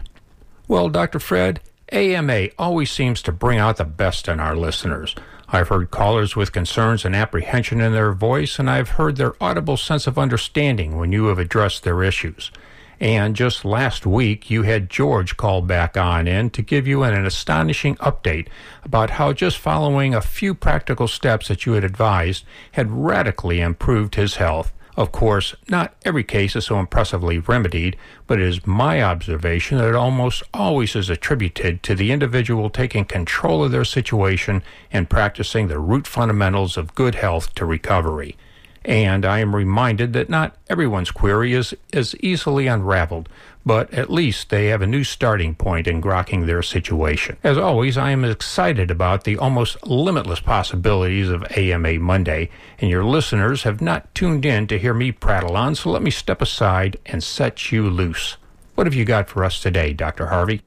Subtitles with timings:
[0.68, 1.20] Well, Dr.
[1.20, 1.62] Fred,
[1.92, 5.16] AMA always seems to bring out the best in our listeners.
[5.48, 9.78] I've heard callers with concerns and apprehension in their voice, and I've heard their audible
[9.78, 12.52] sense of understanding when you have addressed their issues.
[13.00, 17.14] And just last week, you had George call back on in to give you an,
[17.14, 18.48] an, astonishing update
[18.84, 24.16] about how just following a few practical steps that you had advised had radically improved
[24.16, 24.72] his health.
[24.98, 29.90] Of course, not every case is so impressively remedied, but it is my observation that
[29.90, 35.68] it almost always is attributed to the individual taking control of their situation and practicing
[35.68, 38.38] the root fundamentals of good health to recovery.
[38.86, 43.28] And I am reminded that not everyone's query is as easily unraveled,
[43.66, 47.38] but at least they have a new starting point in grokking their situation.
[47.44, 53.04] As always, I am excited about the almost limitless possibilities of AMA Monday, and your
[53.04, 56.98] listeners have not tuned in to hear me prattle on, so let me step aside
[57.08, 58.38] and set you loose.
[58.76, 60.28] What have you got for us today, Dr.
[60.28, 60.62] Harvey?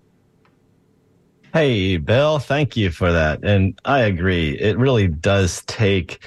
[1.55, 3.45] Hey, Bill, thank you for that.
[3.45, 4.59] And I agree.
[4.59, 6.23] It really does take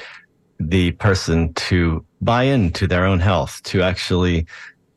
[0.70, 4.46] the person to buy into their own health, to actually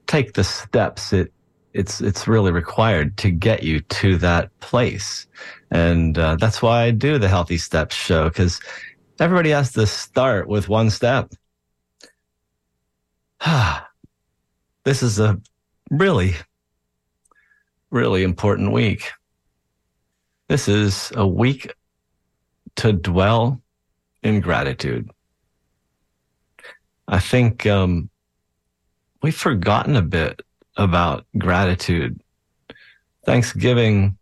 [0.07, 1.33] take the steps it
[1.75, 5.27] it's it's really required to get you to that place,
[5.73, 8.61] and uh, that's why I do the Healthy Steps show because
[9.19, 11.33] everybody has to start with one step.
[14.85, 15.41] this is a
[15.91, 16.35] really,
[17.91, 19.11] really important week.
[20.49, 21.75] This is a week
[22.77, 23.61] to dwell
[24.23, 25.11] in gratitude.
[27.09, 28.09] I think um,
[29.23, 30.43] we've forgotten a bit
[30.77, 32.21] about gratitude.
[33.25, 34.19] Thanksgiving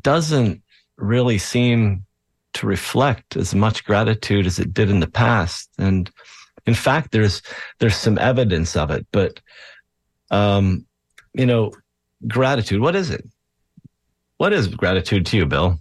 [0.00, 0.62] doesn't
[0.96, 2.04] really seem
[2.54, 5.68] to reflect as much gratitude as it did in the past.
[5.78, 6.10] And
[6.66, 7.42] in fact, there's
[7.78, 9.06] there's some evidence of it.
[9.12, 9.40] But
[10.30, 10.86] um,
[11.34, 11.72] you know,
[12.28, 13.28] gratitude, what is it?
[14.38, 15.80] What is gratitude to you, Bill?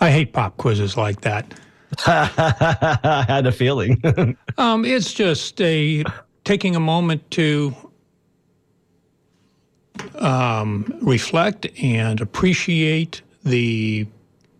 [0.00, 1.54] I hate pop quizzes like that.
[2.06, 4.02] I had a feeling.
[4.58, 6.04] um, it's just a
[6.44, 7.74] taking a moment to
[10.16, 14.06] um, reflect and appreciate the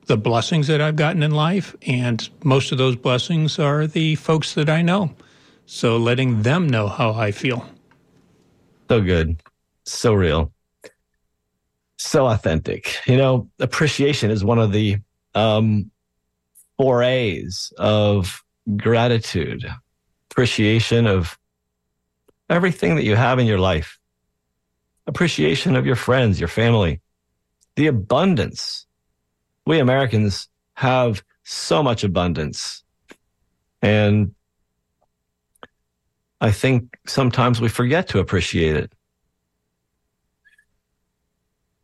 [0.07, 4.55] the blessings that I've gotten in life, and most of those blessings are the folks
[4.55, 5.13] that I know.
[5.67, 7.69] So letting them know how I feel.
[8.89, 9.43] So good,
[9.85, 10.53] so real,
[11.99, 12.97] so authentic.
[13.07, 14.99] You know, appreciation is one of the
[15.35, 15.91] um,
[16.79, 18.43] forays of
[18.77, 19.67] gratitude,
[20.31, 21.39] appreciation of
[22.51, 23.99] everything that you have in your life,
[25.07, 27.01] appreciation of your friends, your family,
[27.77, 28.87] the abundance.
[29.67, 32.83] We Americans have so much abundance.
[33.83, 34.35] And
[36.41, 38.93] I think sometimes we forget to appreciate it.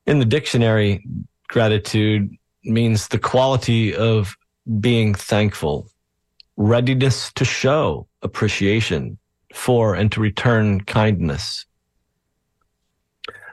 [0.06, 1.06] In the dictionary,
[1.48, 2.30] gratitude
[2.64, 4.36] means the quality of
[4.80, 5.88] being thankful,
[6.56, 9.18] readiness to show appreciation,
[9.52, 11.66] for and to return kindness.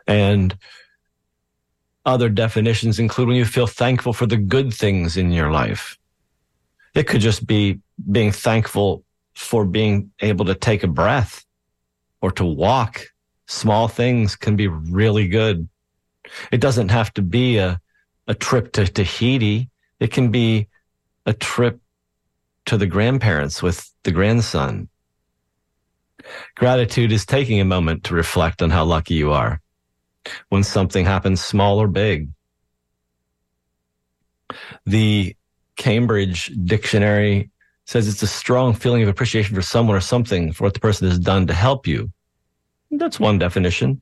[0.07, 0.57] And
[2.05, 5.97] other definitions include when you feel thankful for the good things in your life.
[6.95, 7.79] It could just be
[8.11, 9.03] being thankful
[9.35, 11.45] for being able to take a breath
[12.21, 13.05] or to walk.
[13.47, 15.67] Small things can be really good.
[16.51, 17.79] It doesn't have to be a,
[18.27, 19.69] a trip to Tahiti.
[19.99, 20.67] It can be
[21.29, 21.79] a trip
[22.65, 24.89] to the grandparents with the grandson.
[26.55, 29.61] Gratitude is taking a moment to reflect on how lucky you are
[30.49, 32.29] when something happens small or big.
[34.87, 35.35] The
[35.75, 37.51] Cambridge Dictionary
[37.85, 41.07] says it's a strong feeling of appreciation for someone or something for what the person
[41.07, 42.11] has done to help you.
[42.89, 44.01] That's one definition.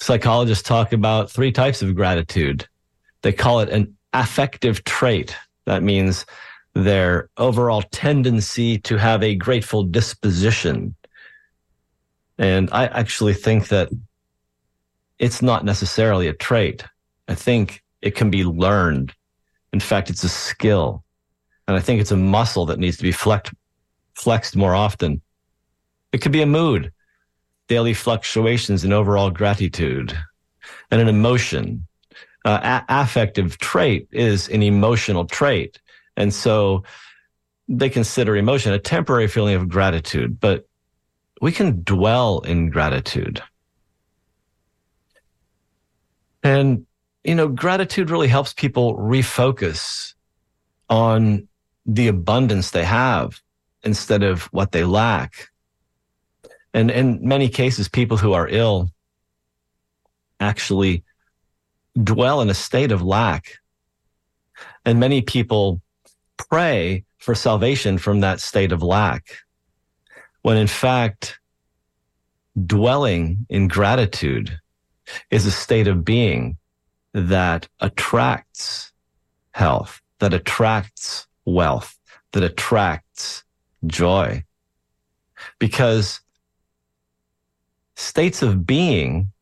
[0.00, 2.68] Psychologists talk about three types of gratitude.
[3.22, 5.34] They call it an affective trait.
[5.68, 6.24] That means
[6.72, 10.94] their overall tendency to have a grateful disposition.
[12.38, 13.90] And I actually think that
[15.18, 16.84] it's not necessarily a trait.
[17.28, 19.12] I think it can be learned.
[19.74, 21.04] In fact, it's a skill.
[21.66, 23.52] And I think it's a muscle that needs to be flexed,
[24.14, 25.20] flexed more often.
[26.12, 26.92] It could be a mood,
[27.68, 30.16] daily fluctuations in overall gratitude,
[30.90, 31.86] and an emotion.
[32.44, 35.80] Uh, a- affective trait is an emotional trait.
[36.16, 36.84] And so
[37.68, 40.66] they consider emotion a temporary feeling of gratitude, but
[41.40, 43.42] we can dwell in gratitude.
[46.42, 46.86] And,
[47.24, 50.14] you know, gratitude really helps people refocus
[50.88, 51.48] on
[51.84, 53.42] the abundance they have
[53.82, 55.50] instead of what they lack.
[56.72, 58.90] And in many cases, people who are ill
[60.40, 61.04] actually
[62.02, 63.58] dwell in a state of lack.
[64.84, 65.80] And many people
[66.36, 69.38] pray for salvation from that state of lack,
[70.42, 71.38] when in fact,
[72.66, 74.58] dwelling in gratitude
[75.30, 76.56] is a state of being
[77.12, 78.92] that attracts
[79.52, 81.98] health, that attracts wealth,
[82.32, 83.44] that attracts
[83.86, 84.42] joy.
[85.58, 86.20] Because
[87.96, 89.32] states of being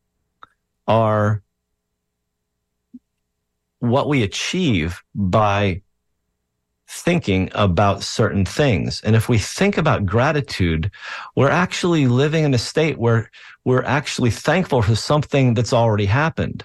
[0.87, 1.41] are
[3.79, 5.81] what we achieve by
[6.89, 9.01] thinking about certain things.
[9.01, 10.89] And if we think about gratitude,
[11.35, 13.29] we're actually living in a state where
[13.65, 16.63] we're actually thankful for something that's already happened.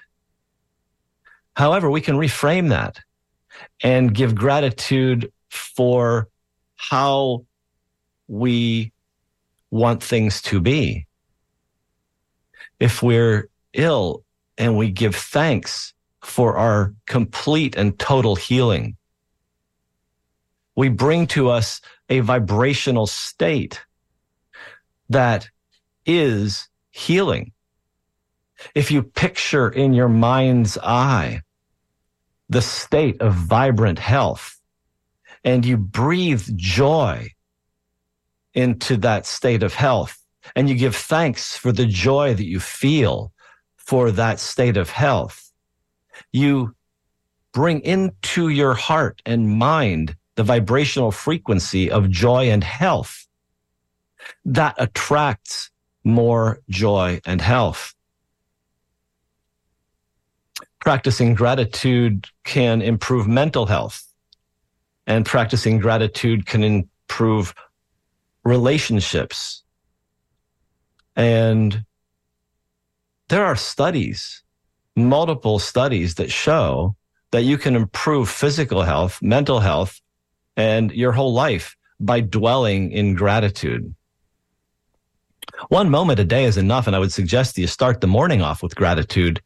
[1.56, 3.00] However, we can reframe that
[3.82, 6.28] and give gratitude for
[6.76, 7.44] how
[8.28, 8.92] we
[9.70, 11.06] want things to be.
[12.78, 14.24] If we're ill
[14.56, 18.96] and we give thanks for our complete and total healing,
[20.76, 23.80] we bring to us a vibrational state
[25.08, 25.48] that
[26.06, 27.52] is healing.
[28.74, 31.42] If you picture in your mind's eye
[32.48, 34.60] the state of vibrant health
[35.42, 37.30] and you breathe joy
[38.54, 40.18] into that state of health
[40.54, 43.32] and you give thanks for the joy that you feel
[43.76, 45.41] for that state of health,
[46.32, 46.74] you
[47.52, 53.26] bring into your heart and mind the vibrational frequency of joy and health
[54.44, 55.70] that attracts
[56.04, 57.94] more joy and health.
[60.80, 64.04] Practicing gratitude can improve mental health,
[65.06, 67.54] and practicing gratitude can improve
[68.44, 69.62] relationships.
[71.14, 71.84] And
[73.28, 74.41] there are studies,
[74.96, 76.96] multiple studies that show
[77.30, 80.00] that you can improve physical health, mental health,
[80.56, 83.94] and your whole life by dwelling in gratitude.
[85.68, 88.42] One moment a day is enough, and I would suggest that you start the morning
[88.42, 89.40] off with gratitude.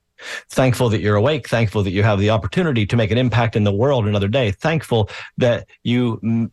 [0.50, 3.64] Thankful that you're awake, thankful that you have the opportunity to make an impact in
[3.64, 6.52] the world another day, thankful that you m-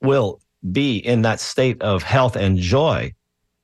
[0.00, 0.40] will
[0.72, 3.12] be in that state of health and joy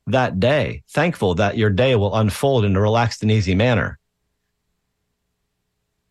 [0.07, 3.99] that day, thankful that your day will unfold in a relaxed and easy manner.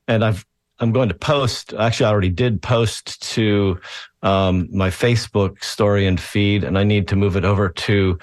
[0.10, 0.46] And I've
[0.80, 1.74] I'm going to post.
[1.74, 3.80] Actually, I already did post to
[4.24, 8.18] um, my Facebook story and feed, and I need to move it over to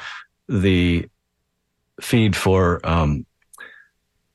[0.49, 1.07] the
[2.01, 3.25] feed for um,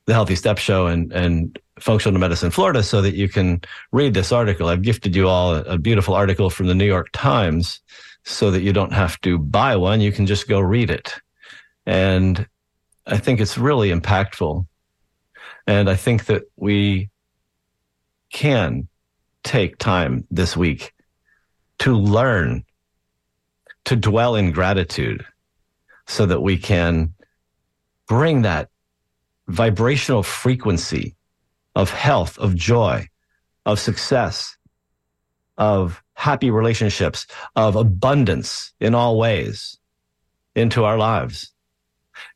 [0.06, 4.32] the Healthy Step Show and and Functional Medicine Florida, so that you can read this
[4.32, 4.70] article.
[4.70, 7.82] I've gifted you all a, a beautiful article from the New York Times,
[8.24, 10.00] so that you don't have to buy one.
[10.00, 11.16] You can just go read it,
[11.86, 12.48] and
[13.08, 14.66] I think it's really impactful.
[15.68, 17.11] And I think that we
[18.32, 18.88] can
[19.44, 20.94] take time this week
[21.80, 22.64] to learn
[23.86, 25.26] to dwell in gratitude
[26.08, 27.14] so that we can
[28.08, 28.70] bring that
[29.48, 31.16] vibrational frequency
[31.76, 33.08] of health, of joy,
[33.66, 34.58] of success,
[35.58, 39.78] of happy relationships, of abundance in all ways
[40.56, 41.52] into our lives.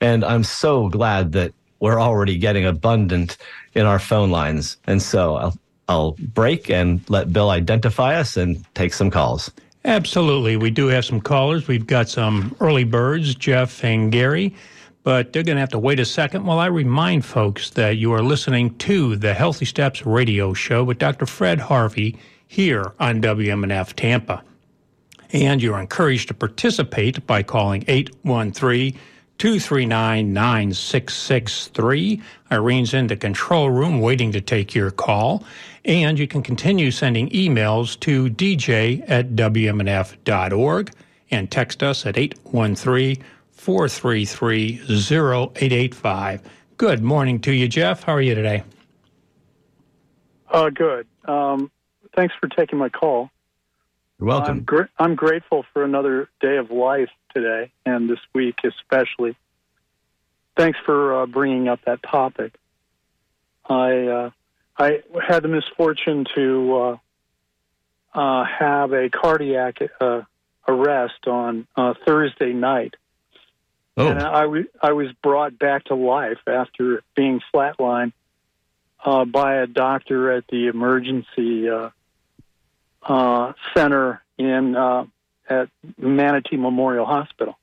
[0.02, 3.38] And I'm so glad that we're already getting abundant
[3.74, 4.78] in our phone lines.
[4.88, 9.52] And so I'll, I'll break and let Bill identify us and take some calls.
[9.86, 10.58] Absolutely.
[10.58, 11.68] We do have some callers.
[11.68, 14.56] We've got some early birds, Jeff and Gary,
[15.04, 18.12] but they're going to have to wait a second while I remind folks that you
[18.14, 21.28] are listening to the Healthy Steps radio show with Dr.
[21.28, 24.44] Fred Harvey here on WMNF Tampa.
[25.32, 28.98] And you're encouraged to participate by calling 813
[29.38, 32.22] 239 9663.
[32.52, 35.44] Irene's in the control room waiting to take your call.
[35.84, 40.92] And you can continue sending emails to dj at wmnf.org
[41.32, 46.42] and text us at 813 433 0885.
[46.78, 48.04] Good morning to you, Jeff.
[48.04, 48.64] How are you today?
[50.50, 51.08] Uh, good.
[51.26, 51.72] Um,
[52.16, 53.30] thanks for taking my call.
[54.20, 54.58] You're welcome.
[54.58, 59.36] I'm, gr- I'm grateful for another day of life today and this week especially.
[60.56, 62.56] Thanks for uh, bringing up that topic.
[63.68, 64.30] I uh,
[64.78, 66.98] I had the misfortune to uh,
[68.18, 70.22] uh have a cardiac uh,
[70.68, 72.94] arrest on uh, Thursday night,
[73.98, 74.08] oh.
[74.08, 78.14] and I, w- I was brought back to life after being flatlined
[79.04, 81.68] by a doctor at the emergency
[83.74, 84.76] center in
[85.50, 87.58] at Manatee Memorial Hospital.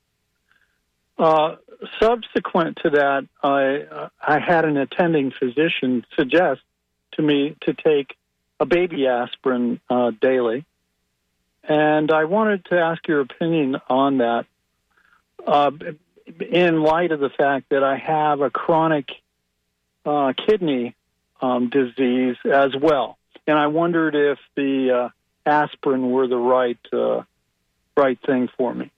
[1.17, 1.55] Uh,
[2.01, 6.61] subsequent to that, I I had an attending physician suggest
[7.13, 8.15] to me to take
[8.59, 10.65] a baby aspirin uh, daily,
[11.63, 14.45] and I wanted to ask your opinion on that.
[15.45, 15.71] Uh,
[16.51, 19.09] in light of the fact that I have a chronic
[20.05, 20.95] uh, kidney
[21.41, 25.09] um, disease as well, and I wondered if the uh,
[25.45, 27.23] aspirin were the right uh,
[27.95, 28.91] right thing for me.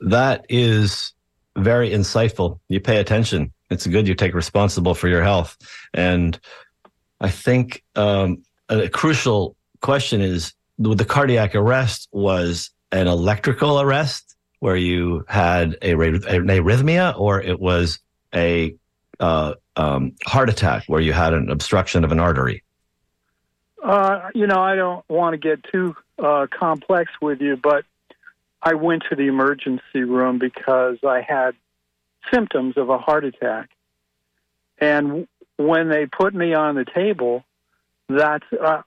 [0.00, 1.12] That is
[1.56, 2.58] very insightful.
[2.68, 3.52] You pay attention.
[3.70, 5.56] It's good you take responsible for your health.
[5.94, 6.38] And
[7.20, 14.76] I think um, a crucial question is the cardiac arrest was an electrical arrest where
[14.76, 17.98] you had a, an arrhythmia, or it was
[18.34, 18.74] a
[19.20, 22.62] uh, um, heart attack where you had an obstruction of an artery?
[23.82, 27.84] Uh, you know, I don't want to get too uh, complex with you, but
[28.62, 31.54] I went to the emergency room because I had
[32.32, 33.70] symptoms of a heart attack.
[34.78, 37.44] And when they put me on the table,
[38.08, 38.82] that's uh,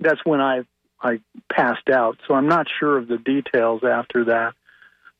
[0.00, 0.62] that's when I
[1.00, 1.20] I
[1.50, 2.18] passed out.
[2.26, 4.54] So I'm not sure of the details after that,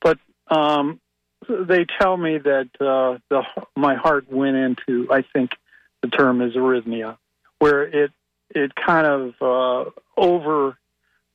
[0.00, 1.00] but um,
[1.48, 3.42] they tell me that uh, the
[3.76, 5.52] my heart went into I think
[6.02, 7.16] the term is arrhythmia,
[7.58, 8.12] where it
[8.50, 10.76] it kind of uh, over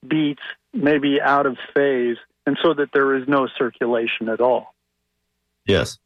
[0.06, 0.42] beats,
[0.74, 4.74] maybe out of phase, and so that there is no circulation at all.
[5.66, 5.98] Yes.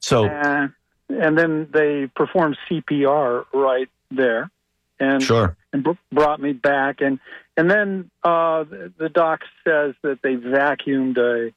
[0.00, 0.26] So.
[0.26, 0.72] And,
[1.08, 4.50] and then they performed CPR right there,
[4.98, 7.18] and sure, and brought me back, and
[7.56, 11.52] and then uh, the, the doc says that they vacuumed a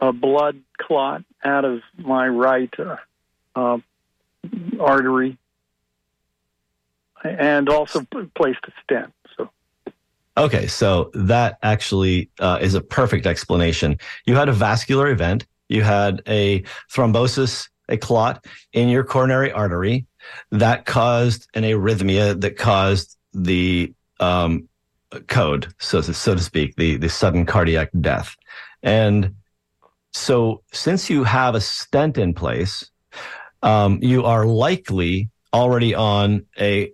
[0.00, 2.96] a blood clot out of my right uh,
[3.54, 3.78] uh,
[4.80, 5.36] artery,
[7.24, 9.12] and also placed a stent.
[9.36, 9.50] So.
[10.36, 13.98] Okay, so that actually uh, is a perfect explanation.
[14.26, 15.46] You had a vascular event.
[15.68, 20.06] You had a thrombosis, a clot in your coronary artery
[20.50, 24.68] that caused an arrhythmia that caused the um,
[25.26, 28.36] code, so so to speak, the the sudden cardiac death.
[28.82, 29.34] And
[30.12, 32.90] so, since you have a stent in place,
[33.62, 36.92] um, you are likely already on a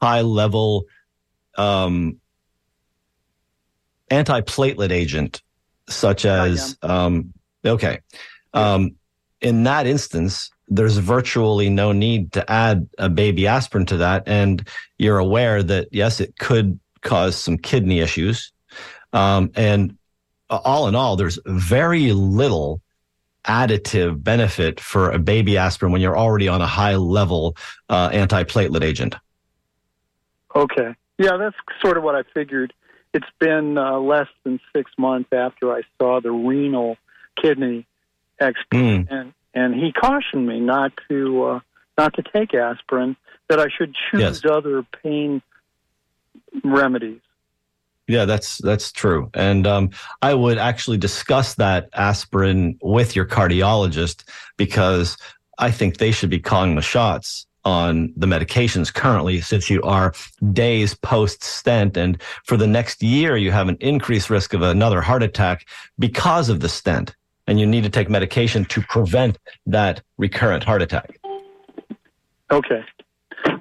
[0.00, 0.84] high level
[1.56, 2.20] um,
[4.10, 5.42] antiplatelet agent,
[5.88, 7.32] such as um,
[7.64, 8.00] okay.
[8.54, 8.96] Um,
[9.40, 14.66] in that instance, there's virtually no need to add a baby aspirin to that, and
[14.98, 18.52] you're aware that yes, it could cause some kidney issues,
[19.12, 19.96] um, and
[20.50, 22.80] all in all, there's very little
[23.46, 27.56] additive benefit for a baby aspirin when you're already on a high level
[27.88, 29.16] uh, antiplatelet agent.
[30.54, 30.94] Okay.
[31.18, 32.72] Yeah, that's sort of what I figured.
[33.14, 36.96] It's been uh, less than six months after I saw the renal
[37.40, 37.86] kidney
[38.40, 39.06] expert, mm.
[39.10, 41.60] and and he cautioned me not to uh,
[41.98, 43.16] not to take aspirin.
[43.48, 44.42] That I should choose yes.
[44.50, 45.42] other pain
[46.64, 47.20] remedies.
[48.08, 49.90] Yeah, that's that's true, and um,
[50.22, 54.24] I would actually discuss that aspirin with your cardiologist
[54.56, 55.18] because
[55.58, 60.12] I think they should be calling the shots on the medications currently since you are
[60.52, 65.00] days post stent and for the next year you have an increased risk of another
[65.00, 65.66] heart attack
[65.98, 67.14] because of the stent
[67.46, 71.18] and you need to take medication to prevent that recurrent heart attack.
[72.50, 72.84] Okay.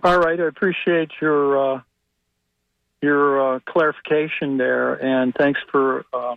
[0.04, 0.40] All right.
[0.40, 1.82] I appreciate your uh,
[3.02, 6.36] your uh, clarification there, and thanks for uh,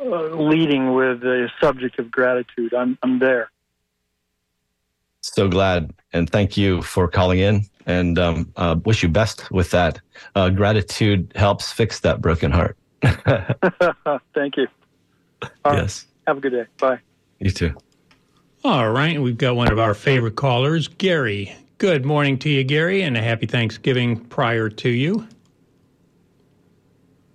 [0.00, 2.72] uh, leading with the subject of gratitude.
[2.72, 3.50] I'm I'm there.
[5.32, 9.70] So glad, and thank you for calling in, and um, uh, wish you best with
[9.70, 9.98] that.
[10.34, 12.76] Uh, gratitude helps fix that broken heart.
[14.34, 14.66] thank you.
[15.64, 16.04] All yes.
[16.04, 16.28] Right.
[16.28, 16.66] Have a good day.
[16.78, 16.98] Bye.
[17.38, 17.74] You too.
[18.62, 19.22] All right.
[19.22, 21.56] We've got one of our favorite callers, Gary.
[21.78, 25.26] Good morning to you, Gary, and a happy Thanksgiving prior to you.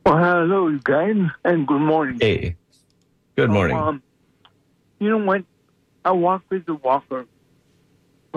[0.05, 2.19] Well, hello, you guys, and good morning.
[2.21, 2.57] Hey.
[3.35, 3.75] Good morning.
[3.75, 4.03] Um,
[4.99, 5.43] you know what?
[6.05, 7.25] I walk with the walker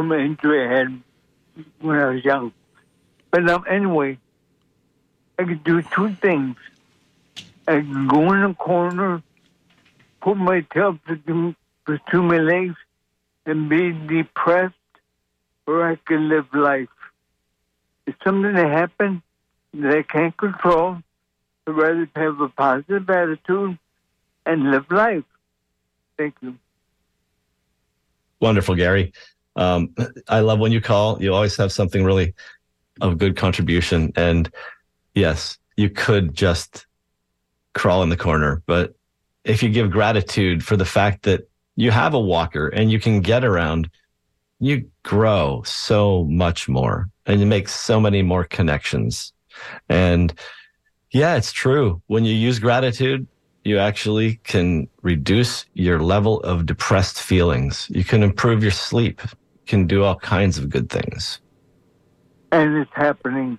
[0.00, 1.02] from an injury I had
[1.82, 2.54] when I was young.
[3.30, 4.16] But um, anyway,
[5.38, 6.56] I could do two things.
[7.68, 9.22] I could go in a corner,
[10.22, 11.54] put my tail between,
[11.84, 12.76] between my legs,
[13.44, 14.74] and be depressed,
[15.66, 16.88] or I could live life.
[18.06, 19.20] It's something that happened
[19.74, 20.96] that I can't control.
[21.66, 23.76] I'd rather have a positive attitude
[24.46, 25.24] and live life.
[26.16, 26.56] Thank you.
[28.40, 29.12] Wonderful, Gary.
[29.56, 29.94] Um,
[30.28, 31.22] I love when you call.
[31.22, 32.34] You always have something really
[33.00, 34.12] of good contribution.
[34.16, 34.50] And
[35.14, 36.86] yes, you could just
[37.74, 38.94] crawl in the corner, but
[39.44, 43.20] if you give gratitude for the fact that you have a walker and you can
[43.20, 43.90] get around,
[44.58, 49.32] you grow so much more and you make so many more connections.
[49.88, 50.34] And
[51.10, 52.02] yeah, it's true.
[52.06, 53.26] When you use gratitude,
[53.64, 57.88] you actually can reduce your level of depressed feelings.
[57.90, 59.20] You can improve your sleep.
[59.64, 61.40] You can do all kinds of good things.
[62.52, 63.58] And it's happening.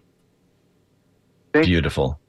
[1.53, 2.19] Thank Beautiful.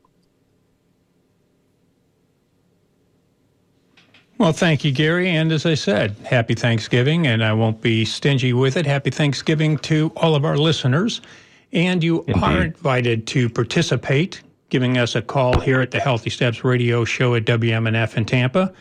[4.38, 5.28] Well, thank you, Gary.
[5.30, 8.86] And as I said, happy Thanksgiving, and I won't be stingy with it.
[8.86, 11.20] Happy Thanksgiving to all of our listeners.
[11.72, 12.42] And you Indeed.
[12.42, 17.36] are invited to participate, giving us a call here at the Healthy Steps Radio Show
[17.36, 18.72] at WMNF in Tampa.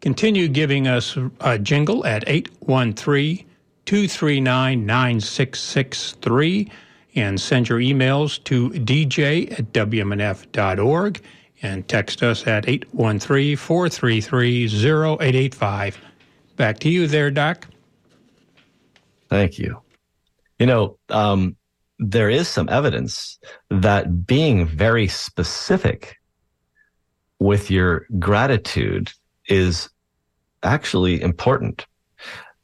[0.00, 3.44] Continue giving us a jingle at 813
[3.86, 6.70] 239 9663
[7.14, 11.20] and send your emails to dj at wmnf.org
[11.62, 15.98] and text us at 813 433 0885.
[16.56, 17.66] Back to you there, Doc.
[19.28, 19.80] Thank you.
[20.58, 21.56] You know, um,
[21.98, 23.38] there is some evidence
[23.70, 26.16] that being very specific
[27.38, 29.12] with your gratitude
[29.48, 29.88] is
[30.62, 31.86] actually important.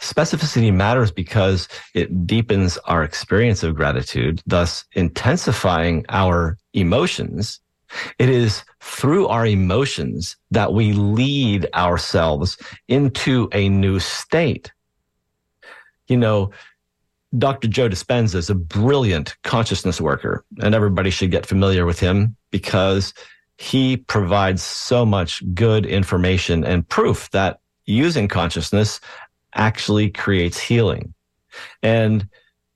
[0.01, 7.61] Specificity matters because it deepens our experience of gratitude, thus intensifying our emotions.
[8.19, 14.73] It is through our emotions that we lead ourselves into a new state.
[16.07, 16.51] You know,
[17.37, 17.69] Dr.
[17.69, 23.13] Joe Dispenza is a brilliant consciousness worker, and everybody should get familiar with him because
[23.59, 29.01] he provides so much good information and proof that using consciousness
[29.59, 31.13] actually creates healing.
[31.83, 32.29] And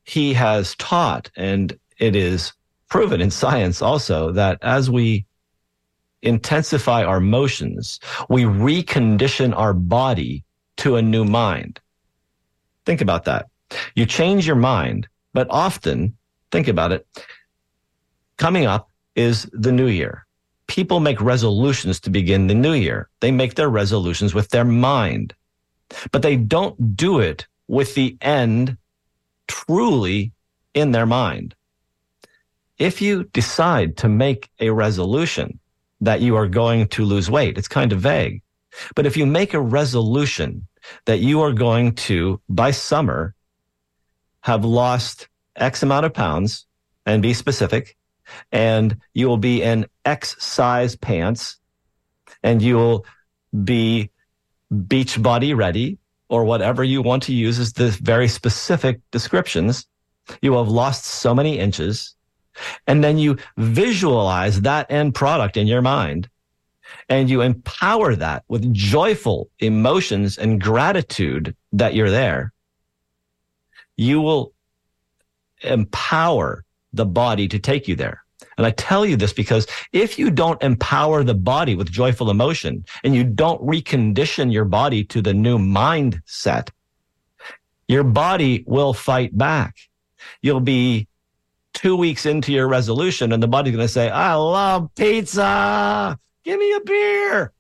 [0.05, 2.53] he has taught, and it is
[2.91, 5.25] proven in science also, that as we
[6.23, 10.45] intensify our motions, we recondition our body
[10.79, 11.81] to a new mind.
[12.85, 13.47] Think about that.
[13.95, 16.17] You change your mind, but often,
[16.51, 17.07] think about it,
[18.37, 20.27] coming up is the new year.
[20.67, 23.09] People make resolutions to begin the new year.
[23.21, 25.35] They make their resolutions with their mind,
[26.11, 28.77] but they don't do it with the end
[29.49, 30.33] truly
[30.75, 31.55] in their mind.
[32.79, 35.59] If you decide to make a resolution
[36.01, 38.43] that you are going to lose weight, it's kind of vague.
[38.95, 40.67] But if you make a resolution
[41.05, 43.35] that you are going to, by summer,
[44.41, 46.67] have lost X amount of pounds
[47.07, 47.97] and be specific,
[48.51, 51.59] and you will be in X size pants,
[52.43, 53.07] and you will
[53.65, 54.11] be
[54.73, 59.87] beach body ready, or whatever you want to use as the very specific descriptions.
[60.41, 62.15] You have lost so many inches,
[62.87, 66.29] and then you visualize that end product in your mind
[67.09, 72.53] and you empower that with joyful emotions and gratitude that you're there,
[73.97, 74.53] you will
[75.63, 78.22] empower the body to take you there.
[78.63, 82.85] And I tell you this because if you don't empower the body with joyful emotion
[83.03, 86.71] and you don't recondition your body to the new mindset,
[87.89, 89.75] your body will fight back.
[90.43, 91.09] You'll be
[91.73, 96.17] two weeks into your resolution and the body's going to say, I love pizza.
[96.45, 97.53] Give me a beer.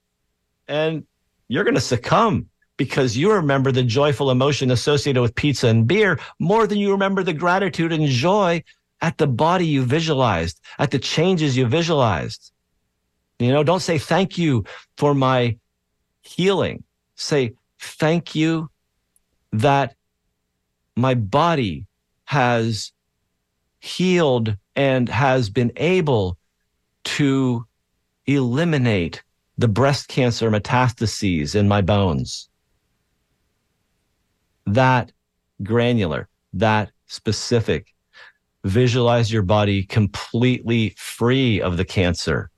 [0.69, 1.05] And
[1.49, 6.21] you're going to succumb because you remember the joyful emotion associated with pizza and beer
[6.39, 8.63] more than you remember the gratitude and joy
[9.03, 12.53] at the body you visualized, at the changes you visualized.
[13.41, 14.65] You know, don't say thank you
[14.97, 15.59] for my
[16.23, 16.85] healing.
[17.17, 18.71] Say thank you
[19.53, 19.97] that
[20.97, 21.87] my body
[22.25, 22.93] has
[23.81, 26.39] healed and has been able
[27.05, 27.67] to
[28.27, 29.23] eliminate
[29.59, 32.49] the breast cancer metastases in my bones.
[34.67, 35.11] That
[35.63, 37.92] granular, that specific.
[38.65, 42.51] Visualize your body completely free of the cancer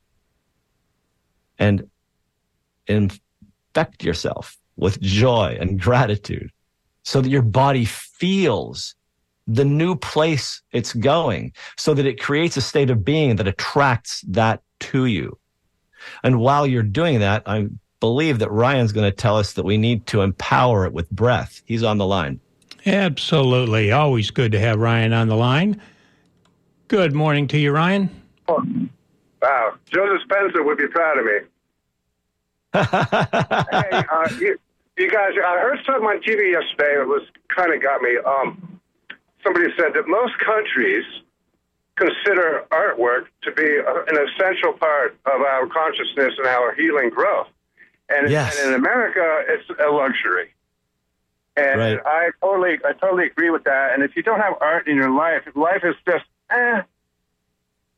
[1.59, 1.88] and
[2.87, 6.51] infect yourself with joy and gratitude
[7.05, 8.95] so that your body feels
[9.47, 14.23] the new place it's going so that it creates a state of being that attracts
[14.23, 15.38] that to you.
[16.23, 17.69] And while you're doing that, I
[18.01, 21.62] believe that Ryan's going to tell us that we need to empower it with breath.
[21.64, 22.40] He's on the line.
[22.87, 23.93] Absolutely.
[23.93, 25.81] Always good to have Ryan on the line.
[26.88, 28.11] Good morning to you, Ryan.
[28.47, 28.62] Oh,
[29.40, 29.75] wow.
[29.87, 31.33] Joe Dispenza would be proud of me.
[32.75, 34.59] hey, uh, you,
[34.99, 38.18] you, guys, I heard something on TV yesterday that was kind of got me.
[38.18, 38.81] Um,
[39.42, 41.05] somebody said that most countries
[41.97, 47.49] consider artwork to be a, an essential part of our consciousness and our healing growth.
[48.11, 48.59] And, yes.
[48.59, 50.53] and in America, it's a luxury.
[51.57, 52.01] And right.
[52.05, 53.94] I totally, I totally agree with that.
[53.94, 56.25] And if you don't have art in your life, life is just
[56.59, 56.83] eh.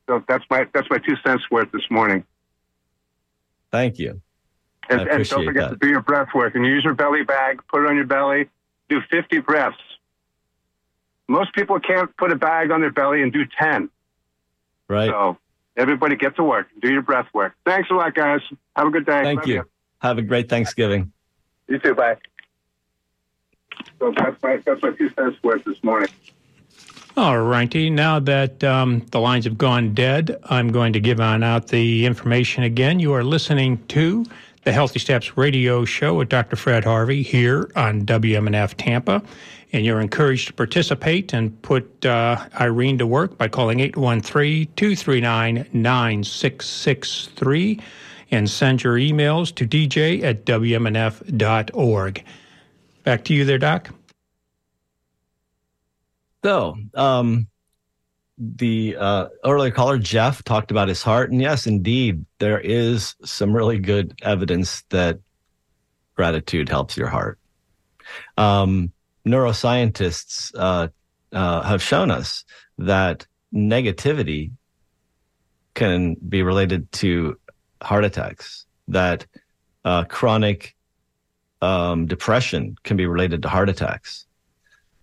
[0.09, 2.25] So that's my that's my two cents worth this morning.
[3.73, 4.21] Thank you.
[4.89, 5.81] And, and don't forget that.
[5.81, 7.61] to do your breath work and use your belly bag.
[7.69, 8.49] Put it on your belly.
[8.89, 9.77] Do 50 breaths.
[11.29, 13.91] Most people can't put a bag on their belly and do 10.
[14.89, 15.11] Right.
[15.11, 15.39] So
[15.77, 16.69] everybody get to work.
[16.81, 17.55] Do your breath work.
[17.65, 18.41] Thanks a lot, guys.
[18.77, 19.25] Have a good day.
[19.25, 19.55] Thank you.
[19.55, 19.65] you.
[19.99, 21.13] Have a great Thanksgiving.
[21.69, 21.95] You too.
[21.97, 22.19] Bye.
[23.99, 26.11] So that's my, that's my two cents worth this morning.
[27.19, 27.89] All righty.
[27.89, 32.05] Now that um, the lines have gone dead, I'm going to give on out the
[32.05, 33.01] information again.
[33.01, 34.27] You are listening to
[34.65, 36.57] the Healthy Steps radio show with Dr.
[36.57, 39.23] Fred Harvey here on WMNF Tampa.
[39.73, 45.71] And you're encouraged to participate and put uh, Irene to work by calling 813 239
[45.73, 47.81] 9663
[48.31, 52.25] and send your emails to dj at wmnf.org.
[53.05, 53.89] Back to you there, Doc.
[56.47, 57.49] So, um,
[58.39, 63.53] the uh, earlier caller Jeff talked about his heart, and yes, indeed, there is some
[63.53, 65.19] really good evidence that
[66.15, 67.41] gratitude helps your heart.
[68.37, 68.93] Um,
[69.27, 70.87] neuroscientists uh,
[71.33, 72.45] uh, have shown us
[72.79, 74.53] that negativity
[75.75, 77.41] can be related to
[77.83, 78.67] heart attacks.
[78.87, 79.27] That
[79.85, 80.77] uh, chronic
[81.61, 84.27] um, depression can be related to heart attacks.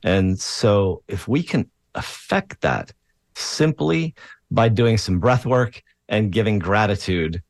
[0.04, 2.92] And so, if we can affect that
[3.36, 4.16] simply
[4.52, 7.42] by doing some breath work and giving gratitude,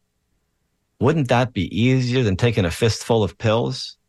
[1.00, 3.98] wouldn't that be easier than taking a fistful of pills?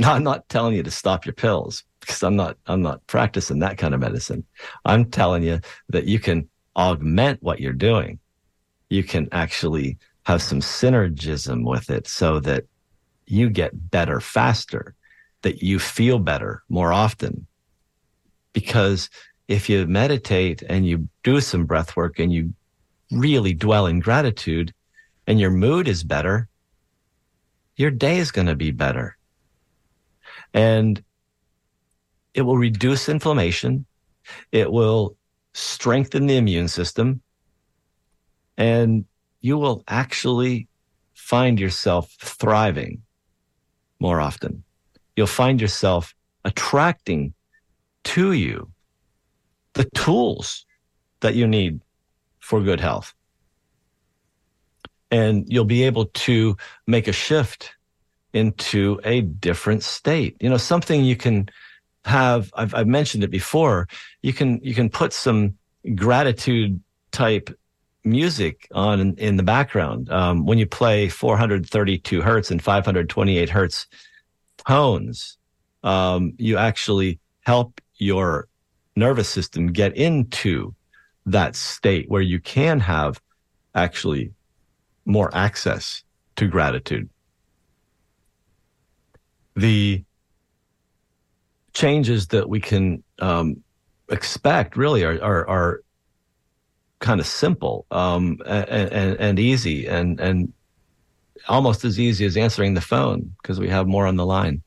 [0.00, 3.58] No, I'm not telling you to stop your pills because I'm not I'm not practicing
[3.58, 4.44] that kind of medicine.
[4.84, 8.20] I'm telling you that you can augment what you're doing.
[8.90, 12.66] You can actually have some synergism with it so that
[13.26, 14.94] you get better faster,
[15.42, 17.47] that you feel better more often.
[18.52, 19.10] Because
[19.46, 22.52] if you meditate and you do some breath work and you
[23.10, 24.74] really dwell in gratitude
[25.26, 26.48] and your mood is better,
[27.76, 29.16] your day is going to be better.
[30.52, 31.02] And
[32.34, 33.86] it will reduce inflammation.
[34.52, 35.16] It will
[35.54, 37.22] strengthen the immune system.
[38.56, 39.04] And
[39.40, 40.68] you will actually
[41.14, 43.02] find yourself thriving
[44.00, 44.64] more often.
[45.16, 47.34] You'll find yourself attracting
[48.04, 48.70] to you
[49.74, 50.66] the tools
[51.20, 51.80] that you need
[52.40, 53.14] for good health.
[55.10, 56.56] And you'll be able to
[56.86, 57.74] make a shift
[58.32, 60.36] into a different state.
[60.40, 61.48] You know, something you can
[62.04, 63.88] have, I've, I've mentioned it before,
[64.22, 65.56] you can, you can put some
[65.94, 66.80] gratitude
[67.10, 67.50] type
[68.04, 70.10] music on in, the background.
[70.10, 73.86] Um, when you play 432 hertz and 528 hertz
[74.66, 75.38] tones,
[75.82, 78.48] um, you actually help your
[78.96, 80.74] nervous system get into
[81.26, 83.20] that state where you can have
[83.74, 84.32] actually
[85.04, 86.02] more access
[86.36, 87.08] to gratitude.
[89.56, 90.04] The
[91.74, 93.62] changes that we can um,
[94.08, 95.80] expect really are, are, are
[96.98, 100.52] kind of simple um, and, and, and, easy and, and
[101.48, 104.62] almost as easy as answering the phone because we have more on the line.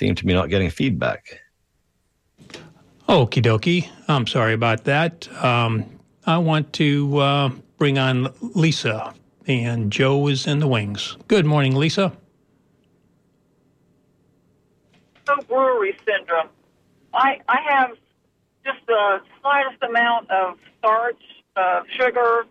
[0.00, 1.42] Seem to be not getting feedback.
[3.06, 3.86] Okie dokie.
[4.08, 5.28] I'm sorry about that.
[5.44, 5.84] Um,
[6.24, 9.12] I want to uh, bring on Lisa,
[9.46, 11.18] and Joe is in the wings.
[11.28, 12.16] Good morning, Lisa.
[15.46, 16.48] brewery syndrome.
[17.12, 17.90] I I have
[18.64, 21.20] just the slightest amount of starch,
[21.56, 22.46] uh, sugar,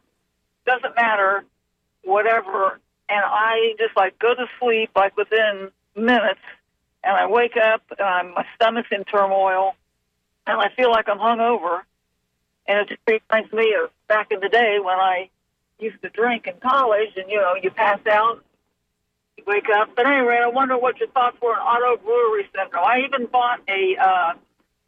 [0.67, 1.45] doesn't matter,
[2.03, 6.41] whatever, and I just like go to sleep like within minutes,
[7.03, 9.75] and I wake up and I'm, my stomach's in turmoil,
[10.47, 11.81] and I feel like I'm hungover,
[12.67, 15.29] and it just reminds me of back in the day when I
[15.79, 18.43] used to drink in college, and you know you pass out
[19.39, 19.89] you wake up.
[19.95, 22.83] But anyway, I wonder what your thoughts were on auto brewery syndrome.
[22.85, 24.33] I even bought a uh,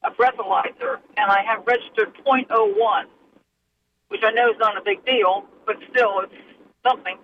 [0.04, 3.06] a breathalyzer, and I have registered .01,
[4.08, 6.34] which I know is not a big deal, but still, it's
[6.86, 7.17] something.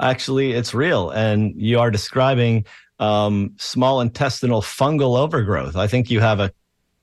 [0.00, 2.64] Actually, it's real, and you are describing
[2.98, 5.76] um, small intestinal fungal overgrowth.
[5.76, 6.52] I think you have a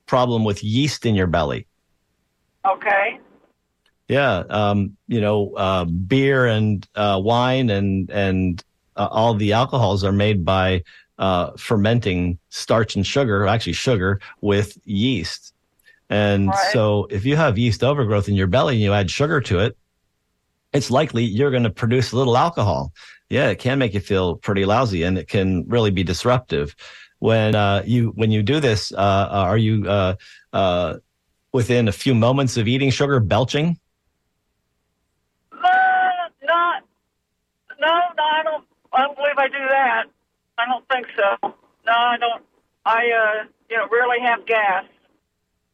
[0.06, 1.68] problem with yeast in your belly.
[2.66, 3.20] Okay.
[4.08, 8.64] Yeah, um, you know, uh, beer and uh, wine and and
[8.98, 10.84] uh, all the alcohols are made by
[11.18, 15.54] uh, fermenting starch and sugar, actually sugar with yeast.
[16.10, 16.74] And right.
[16.74, 19.78] so if you have yeast overgrowth in your belly and you add sugar to it,
[20.74, 22.92] it's likely you're going to produce a little alcohol.
[23.32, 26.76] Yeah, it can make you feel pretty lousy and it can really be disruptive.
[27.20, 30.16] When uh, you when you do this, uh, are you uh,
[30.52, 30.96] uh,
[31.54, 33.80] within a few moments of eating sugar belching?
[35.54, 36.84] not,
[37.80, 40.04] no, no, I don't I don't believe I do that.
[40.58, 41.56] I don't think so.
[41.86, 42.44] No, I don't.
[42.86, 44.84] I, uh, you know, rarely have gas.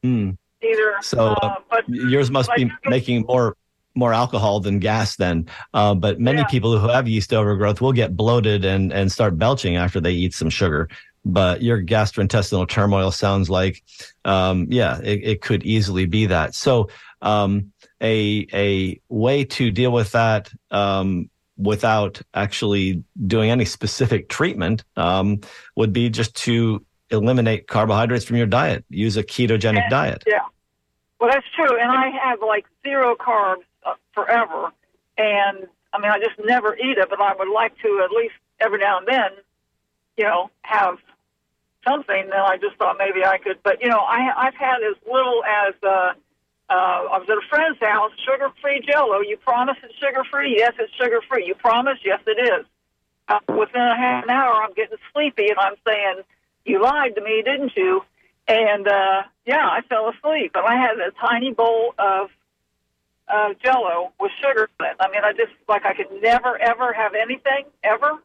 [0.03, 0.31] Hmm.
[0.61, 0.97] Either.
[1.01, 3.55] So uh, but yours must like, be making more
[3.97, 5.47] more alcohol than gas then.
[5.73, 6.47] Uh, but many yeah.
[6.47, 10.33] people who have yeast overgrowth will get bloated and and start belching after they eat
[10.33, 10.87] some sugar.
[11.25, 13.83] But your gastrointestinal turmoil sounds like,
[14.23, 16.55] um, yeah, it, it could easily be that.
[16.55, 16.89] So
[17.21, 24.85] um, a a way to deal with that um, without actually doing any specific treatment
[24.95, 25.41] um,
[25.75, 28.85] would be just to eliminate carbohydrates from your diet.
[28.89, 30.23] Use a ketogenic yeah, diet.
[30.27, 30.39] Yeah.
[31.19, 31.77] Well, that's true.
[31.79, 33.63] And I have like zero carbs
[34.17, 34.73] forever.
[35.17, 38.33] And I mean, I just never eat it, but I would like to at least
[38.59, 39.31] every now and then,
[40.17, 40.97] you know, have
[41.87, 42.23] something.
[42.23, 43.61] And I just thought maybe I could.
[43.63, 46.13] But, you know, I, I've had as little as, uh,
[46.69, 46.73] uh,
[47.13, 49.21] I was at a friend's house, sugar free jello.
[49.21, 50.55] You promise it's sugar free?
[50.57, 51.45] Yes, it's sugar free.
[51.45, 51.99] You promise?
[52.03, 52.65] Yes, it is.
[53.29, 56.23] Uh, within a half an hour, I'm getting sleepy and I'm saying,
[56.65, 58.03] You lied to me, didn't you?
[58.47, 60.51] And uh, yeah, I fell asleep.
[60.53, 62.29] But I had a tiny bowl of
[63.27, 64.95] uh, jello with sugar in it.
[64.99, 68.19] I mean, I just, like, I could never, ever have anything, ever.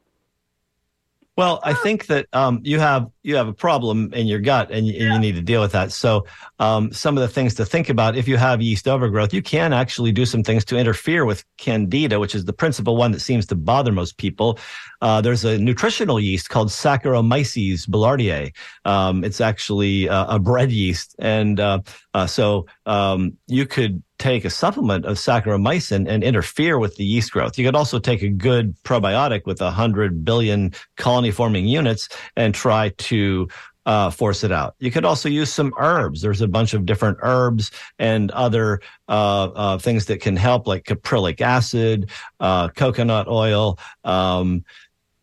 [1.35, 4.87] Well, I think that um, you have you have a problem in your gut, and
[4.87, 5.91] you, and you need to deal with that.
[5.91, 6.27] So,
[6.59, 9.73] um, some of the things to think about if you have yeast overgrowth, you can
[9.73, 13.47] actually do some things to interfere with candida, which is the principal one that seems
[13.47, 14.59] to bother most people.
[15.01, 18.55] Uh, there's a nutritional yeast called Saccharomyces boulardii.
[18.85, 21.81] Um, it's actually uh, a bread yeast, and uh,
[22.12, 27.32] uh so um, you could take a supplement of Saccharomyces and interfere with the yeast
[27.32, 27.58] growth.
[27.58, 32.90] You could also take a good probiotic with 100 billion colony forming units and try
[32.90, 33.48] to
[33.85, 34.76] uh, force it out.
[34.78, 36.22] You could also use some herbs.
[36.22, 40.85] There's a bunch of different herbs and other uh, uh, things that can help, like
[40.85, 42.08] caprylic acid,
[42.38, 44.64] uh, coconut oil, um,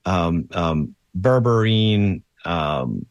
[0.04, 3.06] um, um, berberine, um,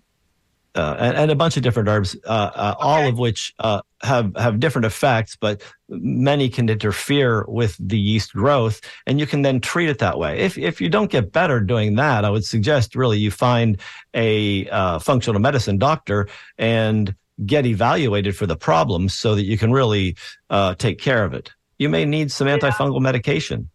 [0.74, 2.87] uh, and, and, a bunch of different herbs, uh, uh, okay.
[2.87, 8.33] all of which uh, have have different effects, but many can interfere with the yeast
[8.33, 10.39] growth, and you can then treat it that way.
[10.39, 13.81] If if you don't get better doing that, I would suggest really you find
[14.15, 17.15] a uh, functional medicine doctor and
[17.47, 20.17] get evaluated for the problem so that you can really
[20.51, 21.53] uh, take care of it.
[21.79, 23.71] You may need some antifungal medication.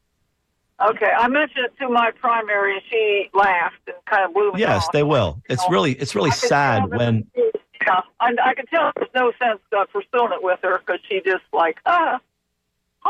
[0.86, 4.60] Okay, I mentioned it to my primary, and she laughed and kind of blew me
[4.60, 4.92] Yes, off.
[4.92, 5.42] they will.
[5.48, 7.26] It's really, it's really sad when.
[7.82, 11.22] Yeah, I, I can tell there's no sense uh, pursuing it with her because she
[11.26, 12.20] just like ah.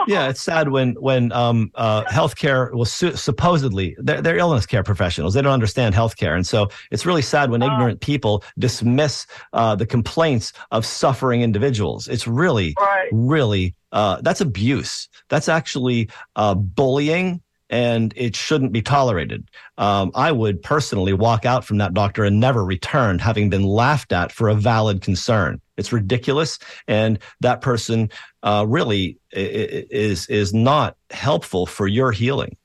[0.08, 4.84] Yeah, it's sad when when um, uh, healthcare was su- supposedly they're, they're, illness care
[4.84, 5.36] professionals.
[5.36, 9.76] They don't understand healthcare, and so it's really sad when uh, ignorant people dismiss uh,
[9.76, 12.08] the complaints of suffering individuals.
[12.08, 13.10] It's really, right.
[13.12, 15.10] really uh, that's abuse.
[15.30, 17.42] That's actually uh, bullying
[17.74, 19.50] and it shouldn't be tolerated.
[19.80, 24.14] Um, I would personally walk out from that doctor and never return, having been laughed
[24.14, 25.60] at for a valid concern.
[25.76, 28.12] It's ridiculous, and that person
[28.44, 32.56] uh, really is is not helpful for your healing.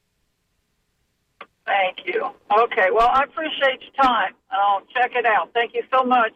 [1.64, 2.28] Thank you.
[2.52, 4.34] Okay, well, I appreciate your time.
[4.50, 5.50] I'll check it out.
[5.54, 6.32] Thank you so much.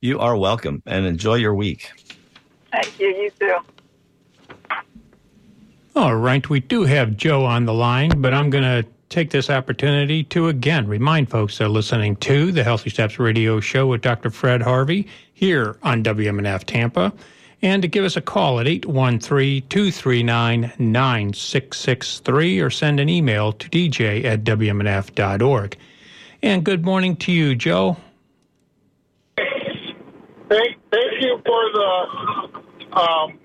[0.00, 1.90] You are welcome, and enjoy your week.
[2.72, 3.08] Thank you.
[3.08, 3.75] You too.
[5.96, 9.48] All right, we do have Joe on the line, but I'm going to take this
[9.48, 14.02] opportunity to again remind folks that are listening to the Healthy Steps Radio Show with
[14.02, 14.28] Dr.
[14.28, 17.14] Fred Harvey here on WMNF Tampa,
[17.62, 23.70] and to give us a call at 813 239 9663 or send an email to
[23.70, 25.78] dj at WMNF.org.
[26.42, 27.96] And good morning to you, Joe.
[29.38, 33.38] Thank, thank you for the um,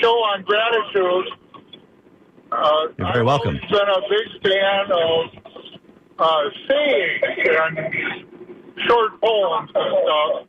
[0.00, 1.26] show on gratitude.
[2.56, 3.58] Uh, You're very welcome.
[3.62, 5.26] I've been a big fan of
[6.18, 7.78] uh, sayings and
[8.88, 10.46] short poems and stuff.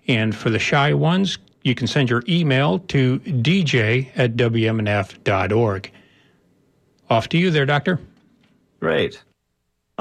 [0.09, 5.91] And for the shy ones, you can send your email to dj at wmnf.org.
[7.09, 7.99] Off to you there, Doctor.
[8.81, 9.23] Great.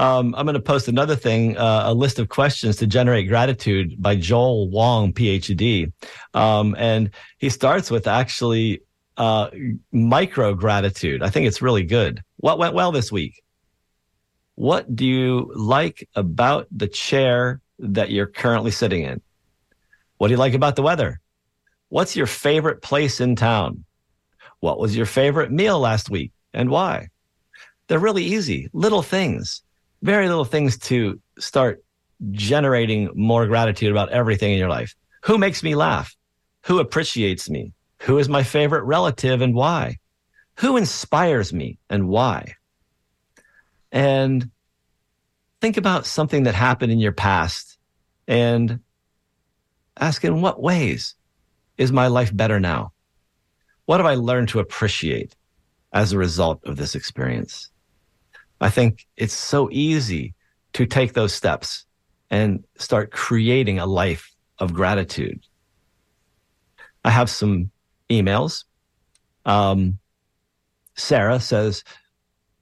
[0.02, 4.02] Um, I'm going to post another thing, uh, a list of questions to generate gratitude
[4.02, 5.92] by Joel Wong, PhD.
[6.34, 8.82] Um, and he starts with actually
[9.16, 9.50] uh,
[9.92, 11.22] micro gratitude.
[11.22, 12.20] I think it's really good.
[12.38, 13.44] What went well this week?
[14.56, 19.20] What do you like about the chair that you're currently sitting in?
[20.18, 21.20] What do you like about the weather?
[21.90, 23.84] What's your favorite place in town?
[24.58, 27.10] What was your favorite meal last week and why?
[27.86, 29.62] They're really easy, little things
[30.02, 31.82] very little things to start
[32.32, 34.94] generating more gratitude about everything in your life.
[35.24, 36.14] Who makes me laugh?
[36.66, 37.72] Who appreciates me?
[38.02, 39.98] Who is my favorite relative and why?
[40.58, 42.54] Who inspires me and why?
[43.90, 44.50] And
[45.60, 47.78] think about something that happened in your past
[48.26, 48.80] and
[49.98, 51.14] ask in what ways
[51.78, 52.92] is my life better now?
[53.86, 55.36] What have I learned to appreciate
[55.92, 57.71] as a result of this experience?
[58.62, 60.34] I think it's so easy
[60.74, 61.84] to take those steps
[62.30, 65.44] and start creating a life of gratitude.
[67.04, 67.70] I have some
[68.08, 68.64] emails.
[69.44, 69.98] Um,
[70.94, 71.84] Sarah says,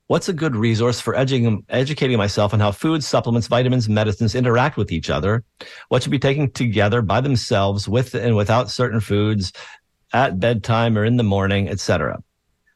[0.06, 4.90] What's a good resource for educating, myself on how foods, supplements, vitamins, medicines interact with
[4.90, 5.44] each other?
[5.88, 9.52] What should be taken together by themselves with and without certain foods
[10.12, 12.20] at bedtime or in the morning, etc.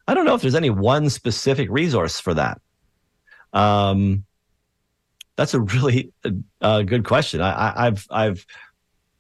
[0.07, 2.61] I don't know if there's any one specific resource for that.
[3.55, 4.25] Um,
[5.37, 6.13] that's a really
[6.61, 7.41] uh, good question.
[7.41, 8.47] I, have I've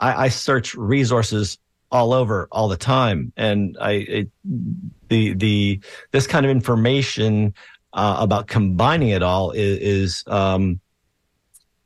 [0.00, 1.58] I, I, search resources
[1.90, 4.30] all over all the time, and I it,
[5.08, 5.80] the the
[6.10, 7.54] this kind of information
[7.92, 10.80] uh, about combining it all is is um,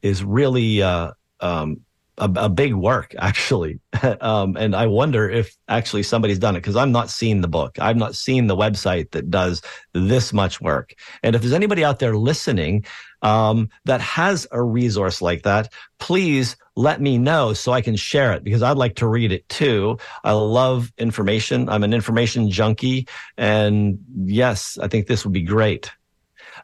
[0.02, 1.82] is really uh, um,
[2.18, 3.80] a, a big work actually.
[4.20, 7.78] um, and I wonder if actually somebody's done it because I'm not seeing the book.
[7.80, 9.62] I've not seen the website that does
[9.94, 10.94] this much work.
[11.22, 12.84] And if there's anybody out there listening
[13.22, 18.32] um, that has a resource like that, please let me know so I can share
[18.32, 19.98] it because I'd like to read it too.
[20.22, 21.68] I love information.
[21.68, 23.08] I'm an information junkie.
[23.36, 25.90] And yes, I think this would be great.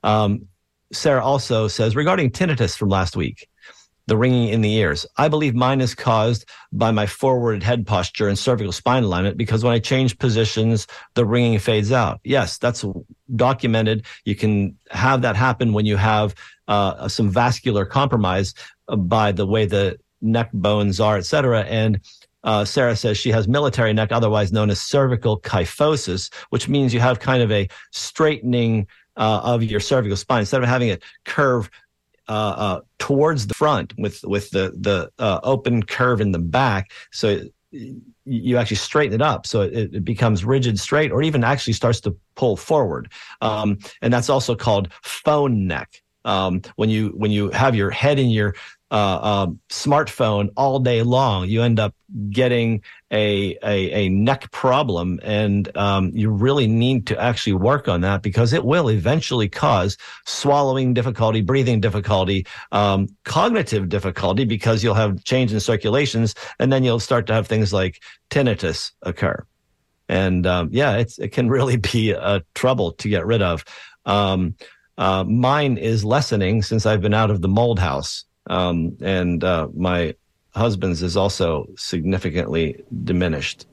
[0.02, 0.46] Um,
[0.92, 3.48] Sarah also says regarding tinnitus from last week,
[4.07, 5.07] the ringing in the ears.
[5.16, 9.64] I believe mine is caused by my forward head posture and cervical spine alignment because
[9.64, 12.20] when I change positions, the ringing fades out.
[12.24, 12.84] Yes, that's
[13.34, 14.05] documented.
[14.24, 16.34] You can have that happen when you have
[16.68, 18.55] uh, some vascular compromise
[18.88, 21.62] uh, by the way the neck bones are, et cetera.
[21.62, 22.00] And
[22.42, 27.00] uh, Sarah says she has military neck, otherwise known as cervical kyphosis, which means you
[27.00, 28.86] have kind of a straightening
[29.16, 31.70] uh, of your cervical spine instead of having it curve
[32.29, 36.91] uh, uh, towards the front with with the the uh, open curve in the back.
[37.12, 37.41] So
[38.25, 39.47] you actually straighten it up.
[39.47, 43.11] So it, it, becomes rigid straight or even actually starts to pull forward.
[43.41, 46.03] Um, and that's also called phone neck.
[46.25, 48.55] Um, when you when you have your head in your
[48.91, 51.95] uh, uh, smartphone all day long, you end up
[52.31, 52.83] getting
[53.14, 58.22] a a, a neck problem, and um, you really need to actually work on that
[58.22, 59.96] because it will eventually cause
[60.26, 66.82] swallowing difficulty, breathing difficulty, um, cognitive difficulty because you'll have change in circulations, and then
[66.82, 69.46] you'll start to have things like tinnitus occur.
[70.08, 73.64] And um, yeah, it can really be a trouble to get rid of.
[74.04, 74.56] Um,
[74.98, 78.24] uh, mine is lessening since I've been out of the mold house.
[78.48, 80.14] Um, and uh, my
[80.55, 83.66] husband's is also significantly diminished.